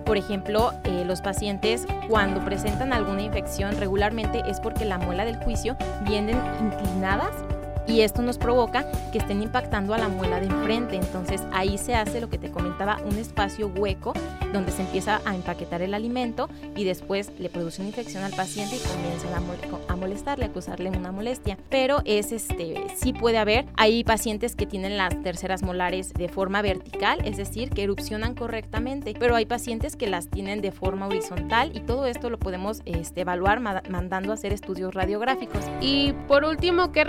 Por 0.05 0.19
ejemplo, 0.19 0.73
eh, 0.85 1.05
los 1.05 1.21
pacientes 1.21 1.87
cuando 2.09 2.45
presentan 2.45 2.93
alguna 2.93 3.23
infección 3.23 3.77
regularmente 3.79 4.43
es 4.47 4.61
porque 4.61 4.85
la 4.85 4.99
muela 4.99 5.25
del 5.25 5.37
juicio 5.37 5.77
vienen 6.05 6.39
inclinadas 6.61 7.33
y 7.87 8.01
esto 8.01 8.23
nos 8.23 8.39
provoca 8.39 8.91
que 9.13 9.19
estén 9.19 9.43
impactando 9.43 9.95
a 9.95 9.99
la 9.99 10.09
muela 10.09 10.41
de 10.41 10.47
enfrente. 10.47 10.97
Entonces 10.97 11.43
ahí 11.53 11.79
se 11.79 11.95
hace 11.95 12.21
lo 12.21 12.29
que 12.29 12.39
te 12.39 12.51
comentaba, 12.51 12.99
un 13.05 13.17
espacio 13.19 13.69
hueco 13.69 14.13
donde 14.53 14.73
se 14.73 14.83
empieza 14.83 15.21
a 15.25 15.35
empaquetar 15.35 15.83
el 15.83 15.95
alimento 15.95 16.49
y 16.77 16.85
después 16.85 17.31
le 17.39 17.49
produce 17.49 17.83
una 17.83 17.89
infección 17.91 18.25
al 18.25 18.33
paciente 18.33 18.77
y 18.77 18.79
comienzan 18.79 19.35
a, 19.35 19.41
mol- 19.41 19.79
a 19.89 19.97
molestarle, 19.97 20.47
a 20.47 20.53
causarle 20.53 20.91
una 20.91 21.13
molestia. 21.13 21.59
Pero 21.69 22.01
es 22.05 22.33
este, 22.33 22.87
sí 22.97 23.13
puede 23.13 23.39
haber. 23.39 23.67
Hay 23.77 24.05
pacientes 24.05 24.57
que 24.57 24.67
tienen 24.67 24.97
las 24.97 25.21
terceras 25.23 25.63
molares 25.63 26.13
de 26.15 26.29
forma 26.29 26.63
vertical, 26.63 27.21
es 27.25 27.37
decir, 27.37 27.71
que 27.71 27.83
erupcionan 27.85 28.35
correctamente, 28.35 29.15
pero 29.19 29.37
hay 29.37 29.47
pacientes 29.47 29.97
que 29.97 30.07
las 30.07 30.29
tienen 30.29 30.61
de 30.61 30.73
forma 30.73 31.07
horizontal 31.07 31.71
y 31.75 31.81
todo 31.81 32.07
esto 32.07 32.31
lo 32.31 32.39
podemos 32.39 32.83
este, 32.85 33.23
evaluar 33.23 33.61
ma- 33.61 33.83
mandando 33.89 34.31
a 34.31 34.35
hacer 34.35 34.53
estudios 34.53 34.95
radiográficos. 34.95 35.61
Y 35.81 36.13
por 36.29 36.45
último, 36.45 36.93
¿qué 36.93 37.05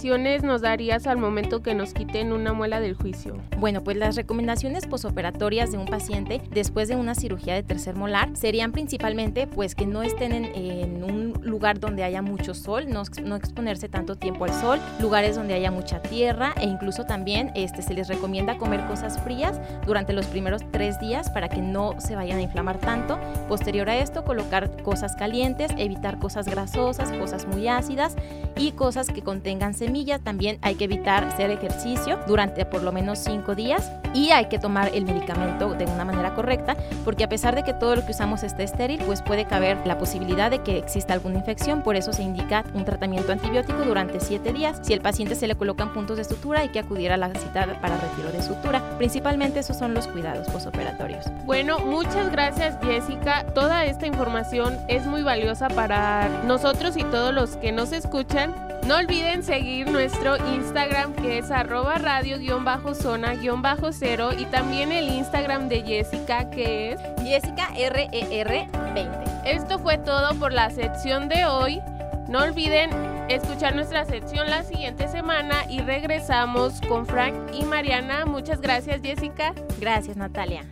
recomendaciones 0.00 0.42
nos 0.44 0.62
darías 0.62 1.06
al 1.06 1.18
momento 1.18 1.62
que 1.62 1.74
nos 1.74 1.92
quiten 1.92 2.32
una 2.32 2.54
muela 2.54 2.80
del 2.80 2.94
juicio? 2.94 3.36
Bueno, 3.58 3.84
pues 3.84 3.98
las 3.98 4.16
recomendaciones 4.16 4.86
posoperatorias 4.86 5.72
de 5.72 5.76
un 5.76 5.84
paciente 5.84 6.40
después 6.50 6.88
de 6.88 6.96
una 6.96 7.14
cirugía 7.14 7.54
de 7.54 7.62
tercer 7.62 7.96
molar 7.96 8.34
serían 8.34 8.72
principalmente 8.72 9.46
pues 9.46 9.74
que 9.74 9.84
no 9.84 10.02
estén 10.02 10.32
en, 10.32 10.44
en 10.46 11.04
un 11.04 11.34
lugar 11.42 11.80
donde 11.80 12.02
haya 12.02 12.22
mucho 12.22 12.54
sol, 12.54 12.88
no, 12.88 13.02
no 13.22 13.36
exponerse 13.36 13.90
tanto 13.90 14.16
tiempo 14.16 14.46
al 14.46 14.54
sol, 14.54 14.80
lugares 15.00 15.36
donde 15.36 15.52
haya 15.52 15.70
mucha 15.70 16.00
tierra 16.00 16.54
e 16.56 16.64
incluso 16.64 17.04
también 17.04 17.52
este, 17.54 17.82
se 17.82 17.92
les 17.92 18.08
recomienda 18.08 18.56
comer 18.56 18.86
cosas 18.86 19.20
frías 19.22 19.60
durante 19.84 20.14
los 20.14 20.24
primeros 20.26 20.62
tres 20.70 20.98
días 20.98 21.28
para 21.28 21.50
que 21.50 21.60
no 21.60 22.00
se 22.00 22.16
vayan 22.16 22.38
a 22.38 22.42
inflamar 22.42 22.78
tanto. 22.78 23.18
Posterior 23.48 23.90
a 23.90 23.98
esto, 23.98 24.24
colocar 24.24 24.82
cosas 24.82 25.14
calientes, 25.14 25.72
evitar 25.76 26.18
cosas 26.18 26.46
grasosas, 26.46 27.12
cosas 27.12 27.46
muy 27.46 27.68
ácidas 27.68 28.16
y 28.56 28.72
cosas 28.72 29.08
que 29.08 29.20
contengan 29.20 29.74
semillas. 29.74 29.89
También 30.22 30.58
hay 30.62 30.76
que 30.76 30.84
evitar 30.84 31.24
hacer 31.24 31.50
ejercicio 31.50 32.18
durante 32.28 32.64
por 32.64 32.82
lo 32.82 32.92
menos 32.92 33.18
cinco 33.18 33.56
días 33.56 33.90
y 34.14 34.30
hay 34.30 34.46
que 34.46 34.58
tomar 34.58 34.90
el 34.94 35.04
medicamento 35.04 35.74
de 35.74 35.84
una 35.84 36.04
manera 36.04 36.34
correcta 36.34 36.76
porque 37.04 37.24
a 37.24 37.28
pesar 37.28 37.56
de 37.56 37.64
que 37.64 37.74
todo 37.74 37.96
lo 37.96 38.06
que 38.06 38.12
usamos 38.12 38.44
esté 38.44 38.62
estéril, 38.62 39.00
pues 39.04 39.20
puede 39.20 39.46
caber 39.46 39.78
la 39.86 39.98
posibilidad 39.98 40.48
de 40.50 40.60
que 40.60 40.78
exista 40.78 41.12
alguna 41.12 41.38
infección. 41.38 41.82
Por 41.82 41.96
eso 41.96 42.12
se 42.12 42.22
indica 42.22 42.64
un 42.72 42.84
tratamiento 42.84 43.32
antibiótico 43.32 43.82
durante 43.84 44.20
siete 44.20 44.52
días. 44.52 44.78
Si 44.82 44.92
el 44.92 45.00
paciente 45.00 45.34
se 45.34 45.48
le 45.48 45.56
colocan 45.56 45.92
puntos 45.92 46.16
de 46.16 46.24
sutura, 46.24 46.60
hay 46.60 46.68
que 46.68 46.78
acudir 46.78 47.10
a 47.10 47.16
la 47.16 47.28
cita 47.34 47.66
para 47.80 47.96
retiro 47.96 48.30
de 48.30 48.42
sutura. 48.42 48.80
Principalmente 48.96 49.58
esos 49.58 49.76
son 49.76 49.92
los 49.92 50.06
cuidados 50.06 50.48
posoperatorios. 50.48 51.26
Bueno, 51.44 51.80
muchas 51.80 52.30
gracias 52.30 52.78
Jessica. 52.82 53.44
Toda 53.54 53.84
esta 53.86 54.06
información 54.06 54.78
es 54.86 55.04
muy 55.04 55.22
valiosa 55.22 55.68
para 55.68 56.28
nosotros 56.46 56.96
y 56.96 57.02
todos 57.04 57.34
los 57.34 57.56
que 57.56 57.72
nos 57.72 57.92
escuchan. 57.92 58.69
No 58.90 58.96
olviden 58.96 59.44
seguir 59.44 59.88
nuestro 59.88 60.36
Instagram 60.52 61.14
que 61.14 61.38
es 61.38 61.52
arroba 61.52 61.98
radio-zona-0 61.98 64.40
y 64.40 64.44
también 64.46 64.90
el 64.90 65.10
Instagram 65.10 65.68
de 65.68 65.82
Jessica 65.82 66.50
que 66.50 66.90
es... 66.90 67.00
Jessica 67.22 67.68
RER 67.76 68.68
20. 68.92 69.08
Esto 69.44 69.78
fue 69.78 69.96
todo 69.98 70.34
por 70.40 70.52
la 70.52 70.70
sección 70.70 71.28
de 71.28 71.46
hoy. 71.46 71.80
No 72.28 72.40
olviden 72.40 72.90
escuchar 73.28 73.76
nuestra 73.76 74.04
sección 74.06 74.50
la 74.50 74.64
siguiente 74.64 75.06
semana 75.06 75.66
y 75.68 75.82
regresamos 75.82 76.80
con 76.88 77.06
Frank 77.06 77.36
y 77.54 77.62
Mariana. 77.62 78.26
Muchas 78.26 78.60
gracias 78.60 79.02
Jessica. 79.02 79.54
Gracias, 79.78 80.16
Natalia. 80.16 80.64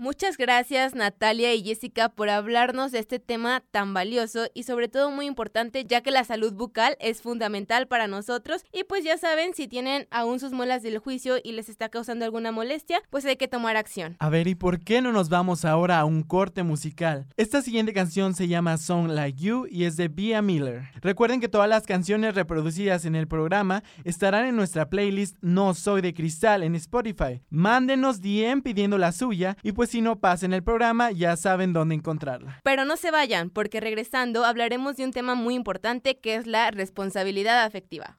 Muchas 0.00 0.36
gracias 0.36 0.94
Natalia 0.94 1.52
y 1.54 1.64
Jessica 1.64 2.08
por 2.08 2.30
hablarnos 2.30 2.92
de 2.92 3.00
este 3.00 3.18
tema 3.18 3.64
tan 3.72 3.94
valioso 3.94 4.46
y 4.54 4.62
sobre 4.62 4.86
todo 4.86 5.10
muy 5.10 5.26
importante 5.26 5.84
ya 5.84 6.02
que 6.02 6.12
la 6.12 6.22
salud 6.22 6.52
bucal 6.52 6.96
es 7.00 7.20
fundamental 7.20 7.88
para 7.88 8.06
nosotros 8.06 8.64
y 8.72 8.84
pues 8.84 9.02
ya 9.02 9.18
saben 9.18 9.54
si 9.54 9.66
tienen 9.66 10.06
aún 10.12 10.38
sus 10.38 10.52
muelas 10.52 10.84
del 10.84 10.98
juicio 10.98 11.38
y 11.42 11.50
les 11.50 11.68
está 11.68 11.88
causando 11.88 12.24
alguna 12.24 12.52
molestia 12.52 13.02
pues 13.10 13.24
hay 13.24 13.34
que 13.34 13.48
tomar 13.48 13.76
acción. 13.76 14.14
A 14.20 14.28
ver, 14.28 14.46
¿y 14.46 14.54
por 14.54 14.78
qué 14.78 15.02
no 15.02 15.10
nos 15.10 15.30
vamos 15.30 15.64
ahora 15.64 15.98
a 15.98 16.04
un 16.04 16.22
corte 16.22 16.62
musical? 16.62 17.26
Esta 17.36 17.60
siguiente 17.60 17.92
canción 17.92 18.36
se 18.36 18.46
llama 18.46 18.76
Song 18.76 19.08
Like 19.08 19.42
You 19.42 19.66
y 19.68 19.82
es 19.82 19.96
de 19.96 20.06
Bia 20.06 20.42
Miller. 20.42 20.90
Recuerden 21.00 21.40
que 21.40 21.48
todas 21.48 21.68
las 21.68 21.86
canciones 21.86 22.36
reproducidas 22.36 23.04
en 23.04 23.16
el 23.16 23.26
programa 23.26 23.82
estarán 24.04 24.46
en 24.46 24.54
nuestra 24.54 24.88
playlist 24.88 25.38
No 25.40 25.74
Soy 25.74 26.02
de 26.02 26.14
Cristal 26.14 26.62
en 26.62 26.76
Spotify. 26.76 27.42
Mándenos 27.50 28.20
DM 28.20 28.62
pidiendo 28.62 28.96
la 28.96 29.10
suya 29.10 29.56
y 29.64 29.72
pues 29.72 29.87
si 29.88 30.00
no 30.00 30.20
pasen 30.20 30.52
el 30.52 30.62
programa 30.62 31.10
ya 31.10 31.36
saben 31.36 31.72
dónde 31.72 31.94
encontrarla. 31.94 32.60
Pero 32.62 32.84
no 32.84 32.96
se 32.96 33.10
vayan 33.10 33.50
porque 33.50 33.80
regresando 33.80 34.44
hablaremos 34.44 34.96
de 34.96 35.04
un 35.04 35.12
tema 35.12 35.34
muy 35.34 35.54
importante 35.54 36.18
que 36.18 36.36
es 36.36 36.46
la 36.46 36.70
responsabilidad 36.70 37.64
afectiva. 37.64 38.18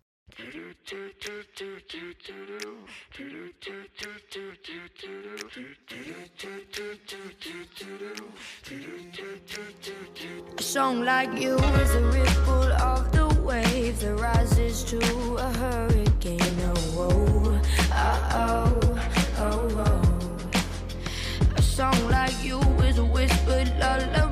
A 10.57 10.61
song 10.61 11.03
like 11.03 11.33
you 11.41 11.55
is 11.57 11.95
a 11.95 12.01
ripple 12.01 12.71
of 12.81 13.11
the 13.11 13.27
wave 13.43 13.99
that 13.99 14.15
rises 14.15 14.83
to 14.85 14.99
a 15.37 15.51
hurricane. 15.57 16.39
Oh, 16.61 16.95
oh, 16.97 17.61
oh, 17.91 18.19
oh, 18.33 18.99
oh, 19.39 19.83
oh. 19.85 19.95
A 19.95 19.98
song 21.79 22.09
like 22.09 22.43
you 22.43 22.59
is 22.83 22.97
a 22.97 23.05
whispered 23.05 23.71
lullaby 23.79 24.28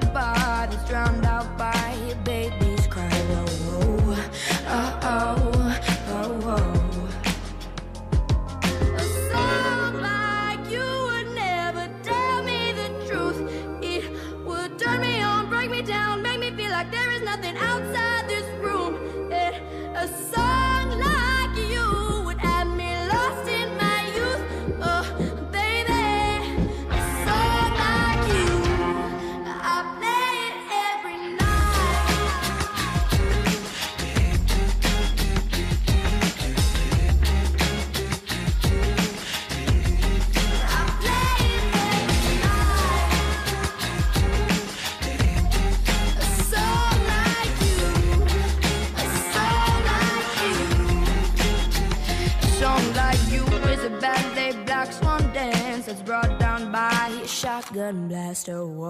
blast 57.93 58.49
away. 58.49 58.86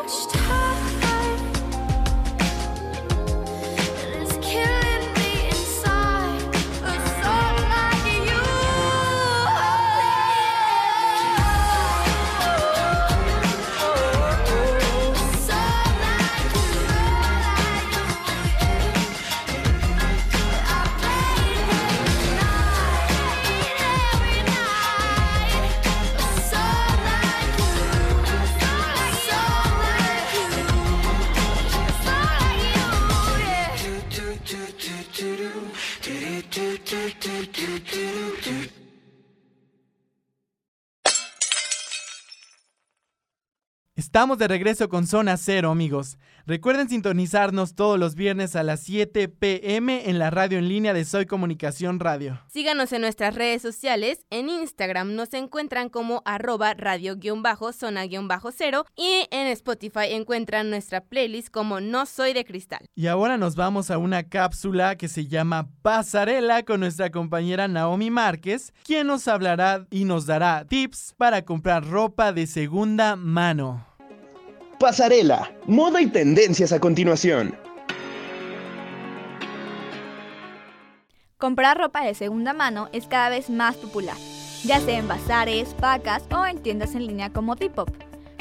crushed 0.00 0.32
heart. 0.32 0.59
Estamos 44.20 44.36
de 44.36 44.48
regreso 44.48 44.90
con 44.90 45.06
Zona 45.06 45.38
Cero, 45.38 45.70
amigos. 45.70 46.18
Recuerden 46.44 46.90
sintonizarnos 46.90 47.74
todos 47.74 47.98
los 47.98 48.14
viernes 48.14 48.54
a 48.54 48.62
las 48.62 48.80
7 48.80 49.28
pm 49.28 50.10
en 50.10 50.18
la 50.18 50.28
radio 50.28 50.58
en 50.58 50.68
línea 50.68 50.92
de 50.92 51.06
Soy 51.06 51.24
Comunicación 51.24 51.98
Radio. 51.98 52.38
Síganos 52.52 52.92
en 52.92 53.00
nuestras 53.00 53.34
redes 53.34 53.62
sociales. 53.62 54.26
En 54.28 54.50
Instagram 54.50 55.14
nos 55.14 55.32
encuentran 55.32 55.88
como 55.88 56.20
arroba 56.26 56.74
radio-zona-cero 56.74 58.84
y 58.94 59.26
en 59.30 59.46
Spotify 59.46 60.08
encuentran 60.10 60.68
nuestra 60.68 61.00
playlist 61.00 61.48
como 61.48 61.80
No 61.80 62.04
Soy 62.04 62.34
de 62.34 62.44
Cristal. 62.44 62.84
Y 62.94 63.06
ahora 63.06 63.38
nos 63.38 63.56
vamos 63.56 63.90
a 63.90 63.96
una 63.96 64.24
cápsula 64.24 64.96
que 64.96 65.08
se 65.08 65.28
llama 65.28 65.70
Pasarela 65.80 66.62
con 66.64 66.80
nuestra 66.80 67.10
compañera 67.10 67.68
Naomi 67.68 68.10
Márquez, 68.10 68.74
quien 68.84 69.06
nos 69.06 69.26
hablará 69.28 69.86
y 69.90 70.04
nos 70.04 70.26
dará 70.26 70.66
tips 70.66 71.14
para 71.16 71.46
comprar 71.46 71.88
ropa 71.88 72.34
de 72.34 72.46
segunda 72.46 73.16
mano. 73.16 73.88
Pasarela, 74.80 75.52
moda 75.66 76.00
y 76.00 76.06
tendencias 76.06 76.72
a 76.72 76.80
continuación. 76.80 77.54
Comprar 81.36 81.76
ropa 81.76 82.02
de 82.02 82.14
segunda 82.14 82.54
mano 82.54 82.88
es 82.94 83.06
cada 83.06 83.28
vez 83.28 83.50
más 83.50 83.76
popular, 83.76 84.16
ya 84.64 84.80
sea 84.80 84.98
en 84.98 85.06
bazares, 85.06 85.74
pacas 85.74 86.22
o 86.34 86.46
en 86.46 86.62
tiendas 86.62 86.94
en 86.94 87.06
línea 87.06 87.28
como 87.28 87.56
Depop. 87.56 87.90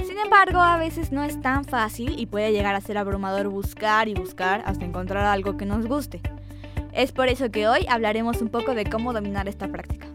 Sin 0.07 0.17
embargo, 0.17 0.61
a 0.61 0.77
veces 0.77 1.11
no 1.11 1.25
es 1.25 1.41
tan 1.41 1.65
fácil 1.65 2.17
y 2.17 2.25
puede 2.25 2.53
llegar 2.53 2.73
a 2.73 2.79
ser 2.79 2.97
abrumador 2.97 3.49
buscar 3.49 4.07
y 4.07 4.13
buscar 4.13 4.63
hasta 4.65 4.85
encontrar 4.85 5.25
algo 5.25 5.57
que 5.57 5.65
nos 5.65 5.87
guste. 5.87 6.21
Es 6.93 7.11
por 7.11 7.27
eso 7.27 7.51
que 7.51 7.67
hoy 7.67 7.85
hablaremos 7.89 8.41
un 8.41 8.47
poco 8.47 8.75
de 8.75 8.85
cómo 8.85 9.11
dominar 9.11 9.49
esta 9.49 9.67
práctica. 9.67 10.07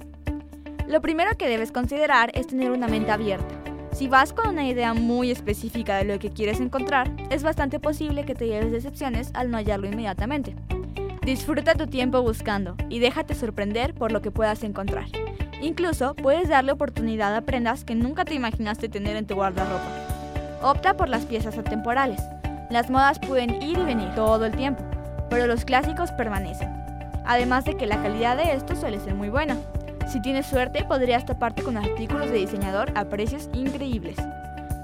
Lo 0.89 1.03
primero 1.03 1.37
que 1.37 1.51
debes 1.51 1.71
considerar 1.71 2.31
es 2.33 2.47
tener 2.47 2.71
una 2.71 2.89
mente 2.89 3.13
abierta. 3.13 3.64
Si 3.95 4.09
vas 4.09 4.33
con 4.33 4.49
una 4.49 4.67
idea 4.67 4.93
muy 4.93 5.31
específica 5.31 5.97
de 5.97 6.05
lo 6.05 6.19
que 6.19 6.31
quieres 6.31 6.59
encontrar, 6.59 7.13
es 7.31 7.45
bastante 7.45 7.79
posible 7.79 8.25
que 8.25 8.35
te 8.35 8.49
lleves 8.49 8.73
decepciones 8.73 9.31
al 9.35 9.53
no 9.53 9.57
hallarlo 9.57 9.87
inmediatamente. 9.87 10.57
Disfruta 11.23 11.77
tu 11.77 11.87
tiempo 11.87 12.21
buscando 12.21 12.75
y 12.89 12.99
déjate 12.99 13.37
sorprender 13.37 13.95
por 13.95 14.11
lo 14.11 14.21
que 14.21 14.33
puedas 14.33 14.65
encontrar. 14.65 15.07
Incluso 15.63 16.17
puedes 16.17 16.49
darle 16.49 16.73
oportunidad 16.73 17.37
a 17.37 17.43
prendas 17.43 17.85
que 17.85 17.95
nunca 17.95 18.25
te 18.25 18.35
imaginaste 18.35 18.89
tener 18.89 19.15
en 19.17 19.29
tu 19.29 19.37
guardarropa. 19.37 19.87
Opta 20.61 20.97
por 20.97 21.09
las 21.09 21.25
piezas 21.25 21.57
atemporales. 21.57 22.21
Las 22.71 22.91
modas 22.91 23.21
pueden 23.21 23.63
ir 23.63 23.79
y 23.79 23.85
venir 23.85 24.13
todo 24.17 24.45
el 24.45 24.57
tiempo, 24.57 24.83
pero 25.31 25.47
los 25.47 25.65
clásicos 25.65 26.11
permanecen. 26.11 26.69
Además 27.27 27.65
de 27.65 27.77
que 27.77 27.87
la 27.87 28.03
calidad 28.03 28.37
de 28.37 28.55
estos 28.55 28.81
suele 28.81 28.99
ser 28.99 29.15
muy 29.15 29.29
buena. 29.29 29.57
Si 30.07 30.21
tienes 30.21 30.47
suerte, 30.47 30.85
podrías 30.85 31.25
toparte 31.25 31.63
con 31.63 31.77
artículos 31.77 32.31
de 32.31 32.39
diseñador 32.39 32.93
a 32.95 33.07
precios 33.07 33.49
increíbles. 33.53 34.17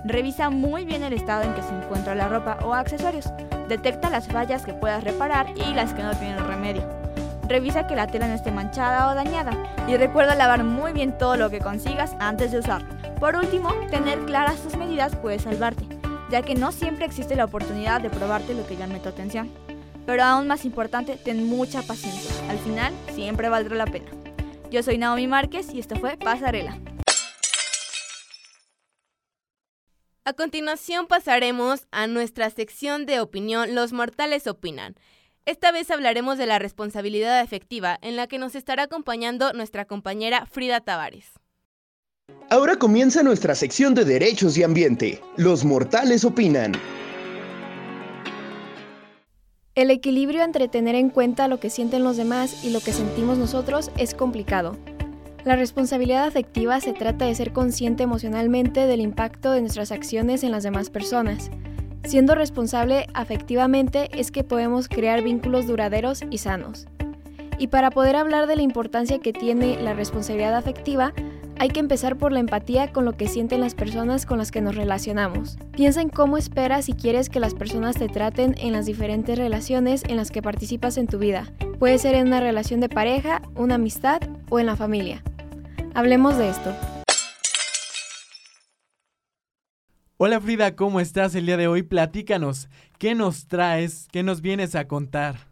Revisa 0.05 0.51
muy 0.51 0.85
bien 0.85 1.03
el 1.03 1.13
estado 1.13 1.43
en 1.43 1.55
que 1.55 1.63
se 1.63 1.75
encuentra 1.75 2.15
la 2.15 2.29
ropa 2.29 2.59
o 2.65 2.75
accesorios. 2.75 3.31
Detecta 3.69 4.11
las 4.11 4.29
fallas 4.29 4.65
que 4.65 4.73
puedas 4.73 5.05
reparar 5.05 5.47
y 5.57 5.75
las 5.75 5.93
que 5.93 6.03
no 6.03 6.17
tienen 6.17 6.45
remedio. 6.47 6.83
Revisa 7.47 7.87
que 7.87 7.97
la 7.97 8.07
tela 8.07 8.29
no 8.29 8.35
esté 8.35 8.51
manchada 8.51 9.11
o 9.11 9.15
dañada 9.15 9.53
y 9.87 9.97
recuerda 9.97 10.35
lavar 10.35 10.65
muy 10.65 10.93
bien 10.93 11.17
todo 11.19 11.37
lo 11.37 11.51
que 11.51 11.59
consigas 11.59 12.15
antes 12.19 12.53
de 12.53 12.61
usarlo. 12.61 12.89
Por 13.19 13.37
último, 13.37 13.75
tener 13.91 14.19
claras 14.21 14.63
tus 14.63 14.77
medidas 14.77 15.15
puede 15.17 15.39
salvarte, 15.39 15.85
ya 16.31 16.43
que 16.43 16.55
no 16.55 16.73
siempre 16.73 17.05
existe 17.05 17.37
la 17.37 17.45
oportunidad 17.45 18.01
de 18.01 18.09
probarte 18.09 18.55
lo 18.55 18.67
que 18.67 18.77
llame 18.77 19.01
tu 19.01 19.09
atención. 19.09 19.51
Pero 20.07 20.25
aún 20.25 20.47
más 20.47 20.65
importante, 20.65 21.17
ten 21.17 21.47
mucha 21.47 21.83
paciencia. 21.83 22.33
Al 22.49 22.59
final, 22.59 22.93
siempre 23.13 23.49
valdrá 23.49 23.77
la 23.77 23.87
pena. 23.87 24.07
Yo 24.71 24.85
soy 24.85 24.99
Naomi 24.99 25.27
Márquez 25.27 25.75
y 25.75 25.81
esto 25.81 25.97
fue 25.97 26.17
Pasarela. 26.17 26.79
A 30.25 30.33
continuación 30.33 31.09
pasaremos 31.09 31.89
a 31.91 32.07
nuestra 32.07 32.51
sección 32.51 33.05
de 33.05 33.19
opinión 33.19 33.75
Los 33.75 33.93
mortales 33.93 34.47
opinan. 34.47 34.95
Esta 35.45 35.73
vez 35.73 35.91
hablaremos 35.91 36.39
de 36.39 36.47
la 36.47 36.61
responsabilidad 36.61 37.41
efectiva 37.41 37.99
en 38.01 38.15
la 38.15 38.29
que 38.29 38.39
nos 38.39 38.55
estará 38.55 38.85
acompañando 38.85 39.53
nuestra 39.55 39.87
compañera 39.87 40.47
Frida 40.47 40.81
Tavares. 40.81 41.27
Ahora 42.49 42.77
comienza 42.77 43.25
nuestra 43.25 43.57
sección 43.57 43.95
de 43.95 44.05
derechos 44.05 44.57
y 44.57 44.63
ambiente. 44.63 45.21
Los 45.37 45.65
mortales 45.65 46.25
opinan. 46.25 46.75
El 49.77 49.93
equilibrio 49.93 50.43
entre 50.43 50.67
tener 50.67 50.97
en 50.97 51.11
cuenta 51.11 51.47
lo 51.47 51.61
que 51.61 51.71
sienten 51.71 52.03
los 52.03 52.17
demás 52.17 52.65
y 52.65 52.71
lo 52.71 52.81
que 52.81 52.93
sentimos 52.93 53.39
nosotros 53.39 53.93
es 53.97 54.15
complicado. 54.15 54.77
La 55.45 55.55
responsabilidad 55.55 56.25
afectiva 56.25 56.81
se 56.81 56.93
trata 56.93 57.25
de 57.25 57.35
ser 57.37 57.53
consciente 57.53 58.03
emocionalmente 58.03 58.89
del 58.89 59.01
impacto 59.01 59.53
de 59.53 59.61
nuestras 59.61 59.93
acciones 59.93 60.43
en 60.43 60.51
las 60.51 60.65
demás 60.65 60.91
personas. 60.91 61.53
Siendo 62.03 62.35
responsable 62.35 63.07
afectivamente 63.15 64.09
es 64.13 64.33
que 64.33 64.43
podemos 64.43 64.89
crear 64.89 65.23
vínculos 65.23 65.69
duraderos 65.69 66.25
y 66.31 66.39
sanos. 66.39 66.89
Y 67.57 67.69
para 67.69 67.91
poder 67.91 68.17
hablar 68.17 68.49
de 68.49 68.57
la 68.57 68.63
importancia 68.63 69.21
que 69.21 69.33
tiene 69.33 69.81
la 69.81 69.95
responsabilidad 69.95 70.57
afectiva, 70.57 71.13
hay 71.61 71.69
que 71.69 71.81
empezar 71.81 72.17
por 72.17 72.33
la 72.33 72.41
empatía 72.41 72.91
con 72.91 73.05
lo 73.05 73.13
que 73.13 73.29
sienten 73.29 73.61
las 73.61 73.75
personas 73.75 74.25
con 74.25 74.39
las 74.39 74.51
que 74.51 74.63
nos 74.63 74.77
relacionamos. 74.77 75.59
Piensa 75.73 76.01
en 76.01 76.09
cómo 76.09 76.39
esperas 76.39 76.89
y 76.89 76.95
quieres 76.95 77.29
que 77.29 77.39
las 77.39 77.53
personas 77.53 77.97
te 77.97 78.09
traten 78.09 78.55
en 78.57 78.73
las 78.73 78.87
diferentes 78.87 79.39
relaciones 79.39 80.03
en 80.05 80.17
las 80.17 80.31
que 80.31 80.41
participas 80.41 80.97
en 80.97 81.07
tu 81.07 81.19
vida. 81.19 81.53
Puede 81.79 81.99
ser 81.99 82.15
en 82.15 82.29
una 82.29 82.41
relación 82.41 82.81
de 82.81 82.89
pareja, 82.89 83.43
una 83.57 83.75
amistad 83.75 84.23
o 84.49 84.59
en 84.59 84.65
la 84.65 84.75
familia. 84.75 85.23
Hablemos 85.93 86.39
de 86.39 86.49
esto. 86.49 86.75
Hola 90.17 90.41
Frida, 90.41 90.75
¿cómo 90.77 90.99
estás 90.99 91.35
el 91.35 91.45
día 91.45 91.59
de 91.59 91.69
hoy? 91.69 91.83
Platícanos, 91.83 92.71
¿qué 92.97 93.15
nos 93.15 93.49
traes? 93.49 94.09
¿Qué 94.11 94.23
nos 94.23 94.41
vienes 94.41 94.75
a 94.75 94.89
contar? 94.89 95.50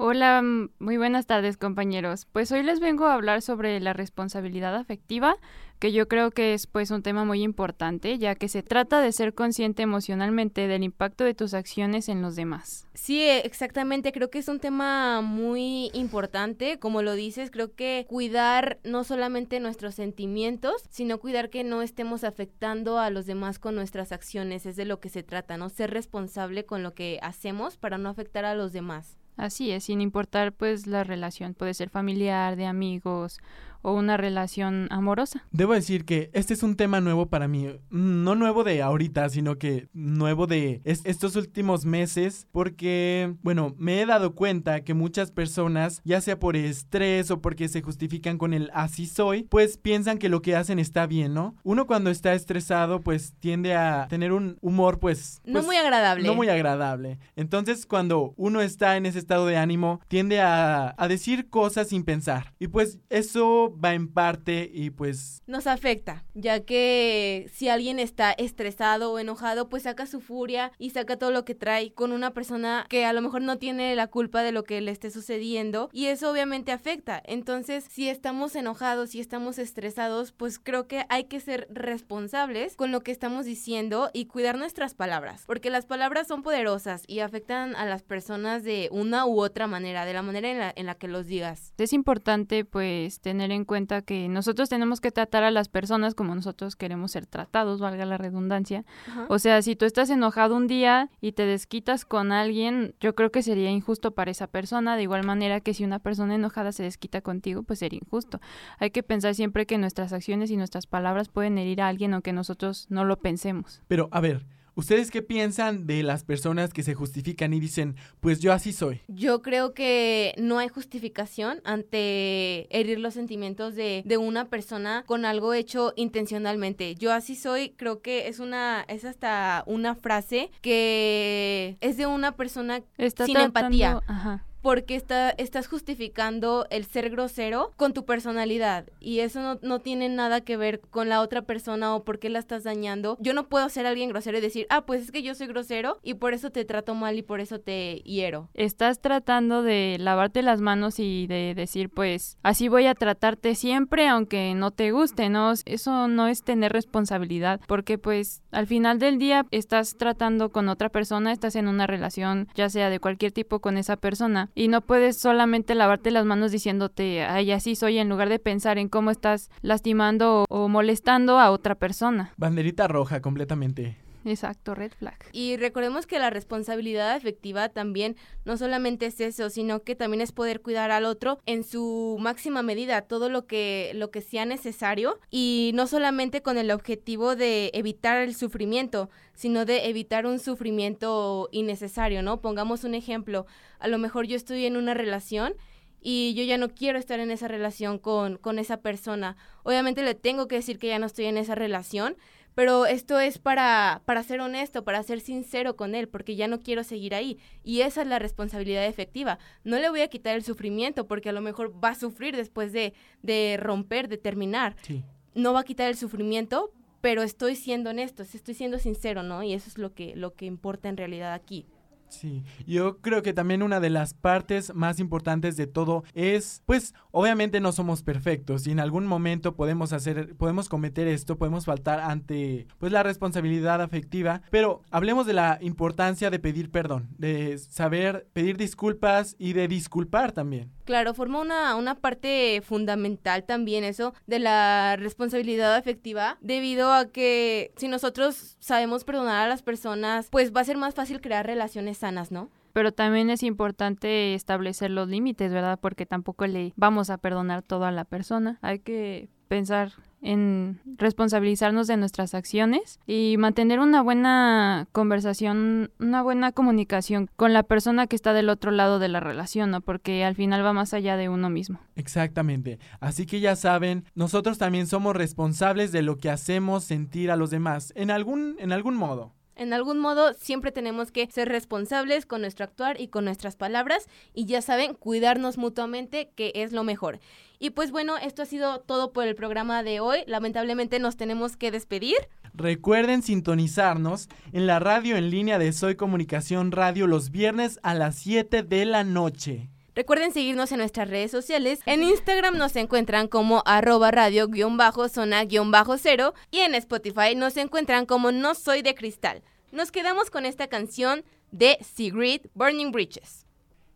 Hola, 0.00 0.40
mm, 0.42 0.68
muy 0.78 0.96
buenas 0.96 1.26
tardes 1.26 1.56
compañeros. 1.56 2.24
Pues 2.30 2.52
hoy 2.52 2.62
les 2.62 2.78
vengo 2.78 3.06
a 3.06 3.14
hablar 3.14 3.42
sobre 3.42 3.80
la 3.80 3.94
responsabilidad 3.94 4.76
afectiva, 4.76 5.34
que 5.80 5.90
yo 5.90 6.06
creo 6.06 6.30
que 6.30 6.54
es 6.54 6.68
pues 6.68 6.92
un 6.92 7.02
tema 7.02 7.24
muy 7.24 7.42
importante, 7.42 8.16
ya 8.16 8.36
que 8.36 8.48
se 8.48 8.62
trata 8.62 9.00
de 9.00 9.10
ser 9.10 9.34
consciente 9.34 9.82
emocionalmente 9.82 10.68
del 10.68 10.84
impacto 10.84 11.24
de 11.24 11.34
tus 11.34 11.52
acciones 11.52 12.08
en 12.08 12.22
los 12.22 12.36
demás. 12.36 12.86
Sí, 12.94 13.22
e, 13.22 13.38
exactamente, 13.38 14.12
creo 14.12 14.30
que 14.30 14.38
es 14.38 14.46
un 14.46 14.60
tema 14.60 15.20
muy 15.20 15.90
importante, 15.94 16.78
como 16.78 17.02
lo 17.02 17.14
dices, 17.14 17.50
creo 17.50 17.74
que 17.74 18.06
cuidar 18.08 18.78
no 18.84 19.02
solamente 19.02 19.58
nuestros 19.58 19.96
sentimientos, 19.96 20.84
sino 20.90 21.18
cuidar 21.18 21.50
que 21.50 21.64
no 21.64 21.82
estemos 21.82 22.22
afectando 22.22 23.00
a 23.00 23.10
los 23.10 23.26
demás 23.26 23.58
con 23.58 23.74
nuestras 23.74 24.12
acciones, 24.12 24.64
es 24.64 24.76
de 24.76 24.84
lo 24.84 25.00
que 25.00 25.08
se 25.08 25.24
trata, 25.24 25.56
¿no? 25.56 25.70
Ser 25.70 25.90
responsable 25.90 26.64
con 26.66 26.84
lo 26.84 26.94
que 26.94 27.18
hacemos 27.20 27.76
para 27.76 27.98
no 27.98 28.08
afectar 28.08 28.44
a 28.44 28.54
los 28.54 28.72
demás. 28.72 29.18
Así 29.38 29.70
es, 29.70 29.84
sin 29.84 30.00
importar 30.00 30.52
pues 30.52 30.88
la 30.88 31.04
relación, 31.04 31.54
puede 31.54 31.72
ser 31.72 31.90
familiar, 31.90 32.56
de 32.56 32.66
amigos 32.66 33.38
o 33.82 33.92
una 33.92 34.16
relación 34.16 34.86
amorosa. 34.90 35.44
Debo 35.50 35.74
decir 35.74 36.04
que 36.04 36.30
este 36.32 36.54
es 36.54 36.62
un 36.62 36.76
tema 36.76 37.00
nuevo 37.00 37.26
para 37.26 37.48
mí, 37.48 37.68
no 37.90 38.34
nuevo 38.34 38.64
de 38.64 38.82
ahorita, 38.82 39.28
sino 39.28 39.56
que 39.58 39.88
nuevo 39.92 40.46
de 40.46 40.80
estos 40.84 41.36
últimos 41.36 41.84
meses, 41.84 42.46
porque, 42.52 43.34
bueno, 43.42 43.74
me 43.78 44.00
he 44.00 44.06
dado 44.06 44.34
cuenta 44.34 44.84
que 44.84 44.94
muchas 44.94 45.30
personas, 45.30 46.00
ya 46.04 46.20
sea 46.20 46.38
por 46.38 46.56
estrés 46.56 47.30
o 47.30 47.40
porque 47.40 47.68
se 47.68 47.82
justifican 47.82 48.38
con 48.38 48.52
el 48.52 48.70
así 48.74 49.06
soy, 49.06 49.44
pues 49.44 49.76
piensan 49.76 50.18
que 50.18 50.28
lo 50.28 50.42
que 50.42 50.56
hacen 50.56 50.78
está 50.78 51.06
bien, 51.06 51.34
¿no? 51.34 51.56
Uno 51.62 51.86
cuando 51.86 52.10
está 52.10 52.34
estresado, 52.34 53.00
pues 53.00 53.34
tiende 53.40 53.74
a 53.74 54.06
tener 54.08 54.32
un 54.32 54.58
humor, 54.60 54.98
pues... 54.98 55.40
No 55.44 55.54
pues, 55.54 55.66
muy 55.66 55.76
agradable. 55.76 56.26
No 56.26 56.34
muy 56.34 56.48
agradable. 56.48 57.18
Entonces, 57.36 57.86
cuando 57.86 58.34
uno 58.36 58.60
está 58.60 58.96
en 58.96 59.06
ese 59.06 59.18
estado 59.18 59.46
de 59.46 59.56
ánimo, 59.56 60.00
tiende 60.08 60.40
a, 60.40 60.94
a 60.96 61.08
decir 61.08 61.48
cosas 61.48 61.88
sin 61.88 62.04
pensar. 62.04 62.54
Y 62.58 62.68
pues 62.68 62.98
eso 63.08 63.67
va 63.70 63.94
en 63.94 64.08
parte 64.08 64.70
y 64.72 64.90
pues... 64.90 65.42
Nos 65.46 65.66
afecta, 65.66 66.24
ya 66.34 66.60
que 66.60 67.50
si 67.52 67.68
alguien 67.68 67.98
está 67.98 68.32
estresado 68.32 69.12
o 69.12 69.18
enojado, 69.18 69.68
pues 69.68 69.84
saca 69.84 70.06
su 70.06 70.20
furia 70.20 70.72
y 70.78 70.90
saca 70.90 71.16
todo 71.16 71.30
lo 71.30 71.44
que 71.44 71.54
trae 71.54 71.92
con 71.92 72.12
una 72.12 72.32
persona 72.32 72.86
que 72.88 73.04
a 73.04 73.12
lo 73.12 73.22
mejor 73.22 73.42
no 73.42 73.58
tiene 73.58 73.94
la 73.96 74.06
culpa 74.06 74.42
de 74.42 74.52
lo 74.52 74.64
que 74.64 74.80
le 74.80 74.90
esté 74.90 75.10
sucediendo 75.10 75.88
y 75.92 76.06
eso 76.06 76.30
obviamente 76.30 76.72
afecta. 76.72 77.22
Entonces, 77.24 77.84
si 77.88 78.08
estamos 78.08 78.54
enojados, 78.56 79.10
si 79.10 79.20
estamos 79.20 79.58
estresados, 79.58 80.32
pues 80.32 80.58
creo 80.58 80.86
que 80.86 81.04
hay 81.08 81.24
que 81.24 81.40
ser 81.40 81.66
responsables 81.70 82.76
con 82.76 82.92
lo 82.92 83.02
que 83.02 83.12
estamos 83.12 83.46
diciendo 83.46 84.10
y 84.12 84.26
cuidar 84.26 84.58
nuestras 84.58 84.94
palabras, 84.94 85.44
porque 85.46 85.70
las 85.70 85.86
palabras 85.86 86.26
son 86.28 86.42
poderosas 86.42 87.04
y 87.06 87.20
afectan 87.20 87.74
a 87.76 87.86
las 87.86 88.02
personas 88.02 88.64
de 88.64 88.88
una 88.92 89.26
u 89.26 89.40
otra 89.40 89.66
manera, 89.66 90.04
de 90.04 90.12
la 90.12 90.22
manera 90.22 90.50
en 90.50 90.58
la, 90.58 90.72
en 90.74 90.86
la 90.86 90.94
que 90.94 91.08
los 91.08 91.26
digas. 91.26 91.72
Es 91.78 91.92
importante 91.92 92.64
pues 92.64 93.20
tener 93.20 93.50
en 93.50 93.57
en 93.58 93.66
cuenta 93.66 94.00
que 94.00 94.28
nosotros 94.28 94.70
tenemos 94.70 95.00
que 95.00 95.10
tratar 95.10 95.44
a 95.44 95.50
las 95.50 95.68
personas 95.68 96.14
como 96.14 96.34
nosotros 96.34 96.76
queremos 96.76 97.12
ser 97.12 97.26
tratados, 97.26 97.80
valga 97.80 98.06
la 98.06 98.16
redundancia. 98.16 98.84
Ajá. 99.06 99.26
O 99.28 99.38
sea, 99.38 99.60
si 99.60 99.76
tú 99.76 99.84
estás 99.84 100.08
enojado 100.08 100.56
un 100.56 100.66
día 100.66 101.10
y 101.20 101.32
te 101.32 101.44
desquitas 101.44 102.06
con 102.06 102.32
alguien, 102.32 102.94
yo 103.00 103.14
creo 103.14 103.30
que 103.30 103.42
sería 103.42 103.70
injusto 103.70 104.12
para 104.12 104.30
esa 104.30 104.46
persona, 104.46 104.96
de 104.96 105.02
igual 105.02 105.24
manera 105.24 105.60
que 105.60 105.74
si 105.74 105.84
una 105.84 105.98
persona 105.98 106.34
enojada 106.34 106.72
se 106.72 106.82
desquita 106.82 107.20
contigo, 107.20 107.62
pues 107.62 107.80
sería 107.80 108.00
injusto. 108.02 108.40
Hay 108.78 108.90
que 108.90 109.02
pensar 109.02 109.34
siempre 109.34 109.66
que 109.66 109.76
nuestras 109.76 110.12
acciones 110.12 110.50
y 110.50 110.56
nuestras 110.56 110.86
palabras 110.86 111.28
pueden 111.28 111.58
herir 111.58 111.82
a 111.82 111.88
alguien 111.88 112.14
aunque 112.14 112.32
nosotros 112.32 112.86
no 112.88 113.04
lo 113.04 113.18
pensemos. 113.18 113.82
Pero, 113.88 114.08
a 114.12 114.20
ver, 114.20 114.46
¿ustedes 114.78 115.10
qué 115.10 115.22
piensan 115.22 115.86
de 115.88 116.04
las 116.04 116.22
personas 116.22 116.72
que 116.72 116.84
se 116.84 116.94
justifican 116.94 117.52
y 117.52 117.58
dicen, 117.58 117.96
pues 118.20 118.38
yo 118.38 118.52
así 118.52 118.72
soy? 118.72 119.00
Yo 119.08 119.42
creo 119.42 119.74
que 119.74 120.34
no 120.38 120.58
hay 120.58 120.68
justificación 120.68 121.60
ante 121.64 122.68
herir 122.70 123.00
los 123.00 123.14
sentimientos 123.14 123.74
de, 123.74 124.02
de 124.06 124.16
una 124.18 124.48
persona 124.48 125.02
con 125.06 125.24
algo 125.24 125.52
hecho 125.52 125.92
intencionalmente. 125.96 126.94
Yo 126.94 127.12
así 127.12 127.34
soy, 127.34 127.70
creo 127.70 128.00
que 128.02 128.28
es 128.28 128.38
una, 128.38 128.84
es 128.88 129.04
hasta 129.04 129.64
una 129.66 129.96
frase 129.96 130.50
que 130.62 131.76
es 131.80 131.96
de 131.96 132.06
una 132.06 132.36
persona 132.36 132.80
Está 132.96 133.26
sin 133.26 133.34
tratando- 133.34 133.58
empatía. 133.66 134.00
Ajá. 134.06 134.44
Porque 134.68 134.96
está, 134.96 135.30
estás 135.30 135.66
justificando 135.66 136.66
el 136.68 136.84
ser 136.84 137.08
grosero 137.08 137.72
con 137.76 137.94
tu 137.94 138.04
personalidad 138.04 138.84
y 139.00 139.20
eso 139.20 139.40
no, 139.40 139.58
no 139.62 139.78
tiene 139.78 140.10
nada 140.10 140.42
que 140.42 140.58
ver 140.58 140.82
con 140.90 141.08
la 141.08 141.22
otra 141.22 141.40
persona 141.40 141.94
o 141.94 142.04
por 142.04 142.18
qué 142.18 142.28
la 142.28 142.38
estás 142.38 142.64
dañando. 142.64 143.16
Yo 143.18 143.32
no 143.32 143.48
puedo 143.48 143.66
ser 143.70 143.86
alguien 143.86 144.10
grosero 144.10 144.36
y 144.36 144.42
decir, 144.42 144.66
ah, 144.68 144.84
pues 144.84 145.04
es 145.04 145.10
que 145.10 145.22
yo 145.22 145.34
soy 145.34 145.46
grosero 145.46 145.98
y 146.02 146.12
por 146.12 146.34
eso 146.34 146.50
te 146.50 146.66
trato 146.66 146.94
mal 146.94 147.16
y 147.16 147.22
por 147.22 147.40
eso 147.40 147.60
te 147.60 148.02
hiero. 148.04 148.50
Estás 148.52 149.00
tratando 149.00 149.62
de 149.62 149.96
lavarte 149.98 150.42
las 150.42 150.60
manos 150.60 150.98
y 150.98 151.26
de 151.28 151.54
decir, 151.54 151.88
pues, 151.88 152.36
así 152.42 152.68
voy 152.68 152.84
a 152.88 152.94
tratarte 152.94 153.54
siempre, 153.54 154.06
aunque 154.06 154.52
no 154.54 154.70
te 154.70 154.90
guste, 154.90 155.30
¿no? 155.30 155.54
Eso 155.64 156.08
no 156.08 156.28
es 156.28 156.42
tener 156.42 156.74
responsabilidad, 156.74 157.58
porque 157.66 157.96
pues 157.96 158.42
al 158.50 158.66
final 158.66 158.98
del 158.98 159.16
día 159.16 159.46
estás 159.50 159.96
tratando 159.96 160.50
con 160.50 160.68
otra 160.68 160.90
persona, 160.90 161.32
estás 161.32 161.56
en 161.56 161.68
una 161.68 161.86
relación, 161.86 162.48
ya 162.54 162.68
sea 162.68 162.90
de 162.90 163.00
cualquier 163.00 163.32
tipo 163.32 163.60
con 163.60 163.78
esa 163.78 163.96
persona, 163.96 164.50
y 164.58 164.66
no 164.66 164.80
puedes 164.80 165.20
solamente 165.20 165.76
lavarte 165.76 166.10
las 166.10 166.24
manos 166.24 166.50
diciéndote, 166.50 167.22
ay, 167.22 167.52
así 167.52 167.76
soy, 167.76 167.98
en 167.98 168.08
lugar 168.08 168.28
de 168.28 168.40
pensar 168.40 168.76
en 168.76 168.88
cómo 168.88 169.12
estás 169.12 169.50
lastimando 169.62 170.42
o, 170.42 170.44
o 170.48 170.68
molestando 170.68 171.38
a 171.38 171.52
otra 171.52 171.76
persona. 171.76 172.32
Banderita 172.36 172.88
roja 172.88 173.20
completamente. 173.20 174.07
Exacto, 174.24 174.74
red 174.74 174.92
flag. 174.92 175.16
Y 175.32 175.56
recordemos 175.56 176.06
que 176.06 176.18
la 176.18 176.30
responsabilidad 176.30 177.12
afectiva 177.12 177.68
también 177.68 178.16
no 178.44 178.56
solamente 178.56 179.06
es 179.06 179.20
eso, 179.20 179.48
sino 179.50 179.82
que 179.82 179.94
también 179.94 180.20
es 180.20 180.32
poder 180.32 180.60
cuidar 180.60 180.90
al 180.90 181.04
otro 181.04 181.38
en 181.46 181.64
su 181.64 182.16
máxima 182.20 182.62
medida, 182.62 183.02
todo 183.02 183.28
lo 183.28 183.46
que 183.46 183.92
lo 183.94 184.10
que 184.10 184.20
sea 184.20 184.44
necesario 184.44 185.18
y 185.30 185.70
no 185.74 185.86
solamente 185.86 186.42
con 186.42 186.58
el 186.58 186.70
objetivo 186.70 187.36
de 187.36 187.70
evitar 187.74 188.18
el 188.22 188.34
sufrimiento, 188.34 189.08
sino 189.34 189.64
de 189.64 189.88
evitar 189.88 190.26
un 190.26 190.38
sufrimiento 190.38 191.48
innecesario, 191.52 192.22
¿no? 192.22 192.40
Pongamos 192.40 192.84
un 192.84 192.94
ejemplo, 192.94 193.46
a 193.78 193.88
lo 193.88 193.98
mejor 193.98 194.26
yo 194.26 194.36
estoy 194.36 194.66
en 194.66 194.76
una 194.76 194.94
relación 194.94 195.54
y 196.00 196.34
yo 196.34 196.44
ya 196.44 196.58
no 196.58 196.68
quiero 196.68 196.98
estar 196.98 197.20
en 197.20 197.30
esa 197.30 197.48
relación 197.48 197.98
con, 197.98 198.36
con 198.36 198.58
esa 198.58 198.80
persona. 198.80 199.36
Obviamente 199.62 200.02
le 200.02 200.14
tengo 200.14 200.48
que 200.48 200.56
decir 200.56 200.78
que 200.78 200.88
ya 200.88 200.98
no 200.98 201.06
estoy 201.06 201.26
en 201.26 201.36
esa 201.36 201.54
relación, 201.54 202.16
pero 202.58 202.86
esto 202.86 203.20
es 203.20 203.38
para, 203.38 204.02
para 204.04 204.24
ser 204.24 204.40
honesto, 204.40 204.82
para 204.82 205.00
ser 205.04 205.20
sincero 205.20 205.76
con 205.76 205.94
él, 205.94 206.08
porque 206.08 206.34
ya 206.34 206.48
no 206.48 206.58
quiero 206.58 206.82
seguir 206.82 207.14
ahí. 207.14 207.38
Y 207.62 207.82
esa 207.82 208.02
es 208.02 208.08
la 208.08 208.18
responsabilidad 208.18 208.84
efectiva. 208.84 209.38
No 209.62 209.78
le 209.78 209.88
voy 209.90 210.00
a 210.00 210.08
quitar 210.08 210.34
el 210.34 210.42
sufrimiento, 210.42 211.06
porque 211.06 211.28
a 211.28 211.32
lo 211.32 211.40
mejor 211.40 211.72
va 211.72 211.90
a 211.90 211.94
sufrir 211.94 212.34
después 212.34 212.72
de, 212.72 212.94
de 213.22 213.58
romper, 213.62 214.08
de 214.08 214.18
terminar. 214.18 214.74
Sí. 214.82 215.04
No 215.36 215.52
va 215.52 215.60
a 215.60 215.64
quitar 215.64 215.88
el 215.88 215.96
sufrimiento, 215.96 216.72
pero 217.00 217.22
estoy 217.22 217.54
siendo 217.54 217.90
honesto, 217.90 218.24
estoy 218.24 218.54
siendo 218.54 218.80
sincero, 218.80 219.22
¿no? 219.22 219.44
Y 219.44 219.52
eso 219.52 219.68
es 219.68 219.78
lo 219.78 219.94
que, 219.94 220.16
lo 220.16 220.34
que 220.34 220.46
importa 220.46 220.88
en 220.88 220.96
realidad 220.96 221.34
aquí. 221.34 221.64
Sí, 222.08 222.44
yo 222.66 222.98
creo 222.98 223.22
que 223.22 223.32
también 223.32 223.62
una 223.62 223.80
de 223.80 223.90
las 223.90 224.14
partes 224.14 224.74
más 224.74 225.00
importantes 225.00 225.56
de 225.56 225.66
todo 225.66 226.04
es, 226.14 226.62
pues, 226.66 226.94
obviamente 227.10 227.60
no 227.60 227.72
somos 227.72 228.02
perfectos 228.02 228.66
y 228.66 228.70
en 228.70 228.80
algún 228.80 229.06
momento 229.06 229.54
podemos 229.54 229.92
hacer, 229.92 230.34
podemos 230.36 230.68
cometer 230.68 231.06
esto, 231.06 231.38
podemos 231.38 231.64
faltar 231.64 232.00
ante, 232.00 232.66
pues, 232.78 232.92
la 232.92 233.02
responsabilidad 233.02 233.82
afectiva, 233.82 234.42
pero 234.50 234.82
hablemos 234.90 235.26
de 235.26 235.34
la 235.34 235.58
importancia 235.60 236.30
de 236.30 236.38
pedir 236.38 236.70
perdón, 236.70 237.08
de 237.18 237.58
saber 237.58 238.26
pedir 238.32 238.56
disculpas 238.56 239.36
y 239.38 239.52
de 239.52 239.68
disculpar 239.68 240.32
también. 240.32 240.72
Claro, 240.84 241.14
forma 241.14 241.40
una, 241.40 241.76
una 241.76 241.96
parte 241.96 242.62
fundamental 242.64 243.44
también 243.44 243.84
eso 243.84 244.14
de 244.26 244.38
la 244.38 244.96
responsabilidad 244.96 245.74
afectiva, 245.74 246.38
debido 246.40 246.92
a 246.92 247.06
que 247.06 247.72
si 247.76 247.88
nosotros 247.88 248.56
sabemos 248.58 249.04
perdonar 249.04 249.44
a 249.44 249.48
las 249.48 249.62
personas, 249.62 250.28
pues 250.30 250.52
va 250.54 250.62
a 250.62 250.64
ser 250.64 250.78
más 250.78 250.94
fácil 250.94 251.20
crear 251.20 251.46
relaciones 251.46 251.97
sanas, 251.98 252.30
¿no? 252.30 252.48
Pero 252.72 252.92
también 252.92 253.30
es 253.30 253.42
importante 253.42 254.34
establecer 254.34 254.90
los 254.90 255.08
límites, 255.08 255.52
¿verdad? 255.52 255.78
Porque 255.80 256.06
tampoco 256.06 256.46
le 256.46 256.72
vamos 256.76 257.10
a 257.10 257.18
perdonar 257.18 257.62
todo 257.62 257.84
a 257.84 257.92
la 257.92 258.04
persona. 258.04 258.58
Hay 258.62 258.78
que 258.78 259.28
pensar 259.48 259.92
en 260.20 260.80
responsabilizarnos 260.96 261.86
de 261.86 261.96
nuestras 261.96 262.34
acciones 262.34 263.00
y 263.06 263.36
mantener 263.38 263.80
una 263.80 264.02
buena 264.02 264.88
conversación, 264.92 265.90
una 265.98 266.22
buena 266.22 266.52
comunicación 266.52 267.30
con 267.36 267.52
la 267.52 267.62
persona 267.62 268.06
que 268.06 268.16
está 268.16 268.32
del 268.32 268.48
otro 268.48 268.70
lado 268.70 268.98
de 268.98 269.08
la 269.08 269.20
relación, 269.20 269.70
¿no? 269.70 269.80
Porque 269.80 270.24
al 270.24 270.34
final 270.34 270.64
va 270.64 270.72
más 270.72 270.92
allá 270.92 271.16
de 271.16 271.28
uno 271.28 271.50
mismo. 271.50 271.80
Exactamente. 271.94 272.78
Así 273.00 273.26
que 273.26 273.40
ya 273.40 273.56
saben, 273.56 274.04
nosotros 274.14 274.58
también 274.58 274.86
somos 274.86 275.14
responsables 275.14 275.92
de 275.92 276.02
lo 276.02 276.18
que 276.18 276.30
hacemos 276.30 276.84
sentir 276.84 277.30
a 277.30 277.36
los 277.36 277.50
demás, 277.50 277.92
en 277.96 278.10
algún, 278.10 278.56
en 278.58 278.72
algún 278.72 278.96
modo. 278.96 279.32
En 279.58 279.72
algún 279.72 279.98
modo 279.98 280.34
siempre 280.34 280.70
tenemos 280.70 281.10
que 281.10 281.26
ser 281.30 281.48
responsables 281.48 282.26
con 282.26 282.42
nuestro 282.42 282.64
actuar 282.64 283.00
y 283.00 283.08
con 283.08 283.24
nuestras 283.24 283.56
palabras 283.56 284.06
y 284.32 284.46
ya 284.46 284.62
saben, 284.62 284.94
cuidarnos 284.94 285.58
mutuamente 285.58 286.30
que 286.36 286.52
es 286.54 286.72
lo 286.72 286.84
mejor. 286.84 287.18
Y 287.58 287.70
pues 287.70 287.90
bueno, 287.90 288.16
esto 288.18 288.42
ha 288.42 288.46
sido 288.46 288.78
todo 288.80 289.12
por 289.12 289.26
el 289.26 289.34
programa 289.34 289.82
de 289.82 289.98
hoy. 289.98 290.18
Lamentablemente 290.28 291.00
nos 291.00 291.16
tenemos 291.16 291.56
que 291.56 291.72
despedir. 291.72 292.16
Recuerden 292.54 293.22
sintonizarnos 293.22 294.28
en 294.52 294.68
la 294.68 294.78
radio 294.78 295.16
en 295.16 295.28
línea 295.28 295.58
de 295.58 295.72
Soy 295.72 295.96
Comunicación 295.96 296.70
Radio 296.70 297.08
los 297.08 297.30
viernes 297.30 297.80
a 297.82 297.94
las 297.94 298.14
7 298.14 298.62
de 298.62 298.84
la 298.84 299.02
noche. 299.02 299.70
Recuerden 299.98 300.32
seguirnos 300.32 300.70
en 300.70 300.78
nuestras 300.78 301.10
redes 301.10 301.32
sociales. 301.32 301.80
En 301.84 302.04
Instagram 302.04 302.56
nos 302.56 302.76
encuentran 302.76 303.26
como 303.26 303.64
arroba 303.66 304.12
radio-zona-cero 304.12 306.34
y 306.52 306.60
en 306.60 306.76
Spotify 306.76 307.34
nos 307.34 307.56
encuentran 307.56 308.06
como 308.06 308.30
No 308.30 308.54
Soy 308.54 308.82
de 308.82 308.94
Cristal. 308.94 309.42
Nos 309.72 309.90
quedamos 309.90 310.30
con 310.30 310.46
esta 310.46 310.68
canción 310.68 311.24
de 311.50 311.78
Sigrid 311.80 312.42
Burning 312.54 312.92
Bridges. 312.92 313.44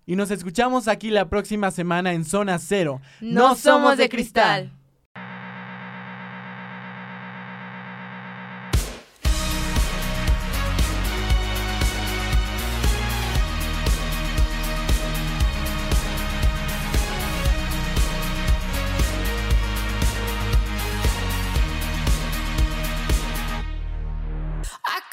Y 0.05 0.17
nos 0.17 0.33
escuchamos 0.33 0.89
aquí 0.89 1.11
la 1.11 1.29
próxima 1.29 1.71
semana 1.71 2.15
en 2.15 2.25
Zona 2.25 2.59
Cero. 2.59 3.01
No, 3.21 3.55
somos 3.55 3.97
de 3.97 4.09
cristal. 4.09 4.73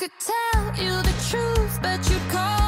could 0.10 0.34
tell 0.54 0.86
you 0.86 1.02
the 1.02 1.14
truth, 1.30 1.80
but 1.82 2.10
you'd 2.10 2.32
call. 2.32 2.59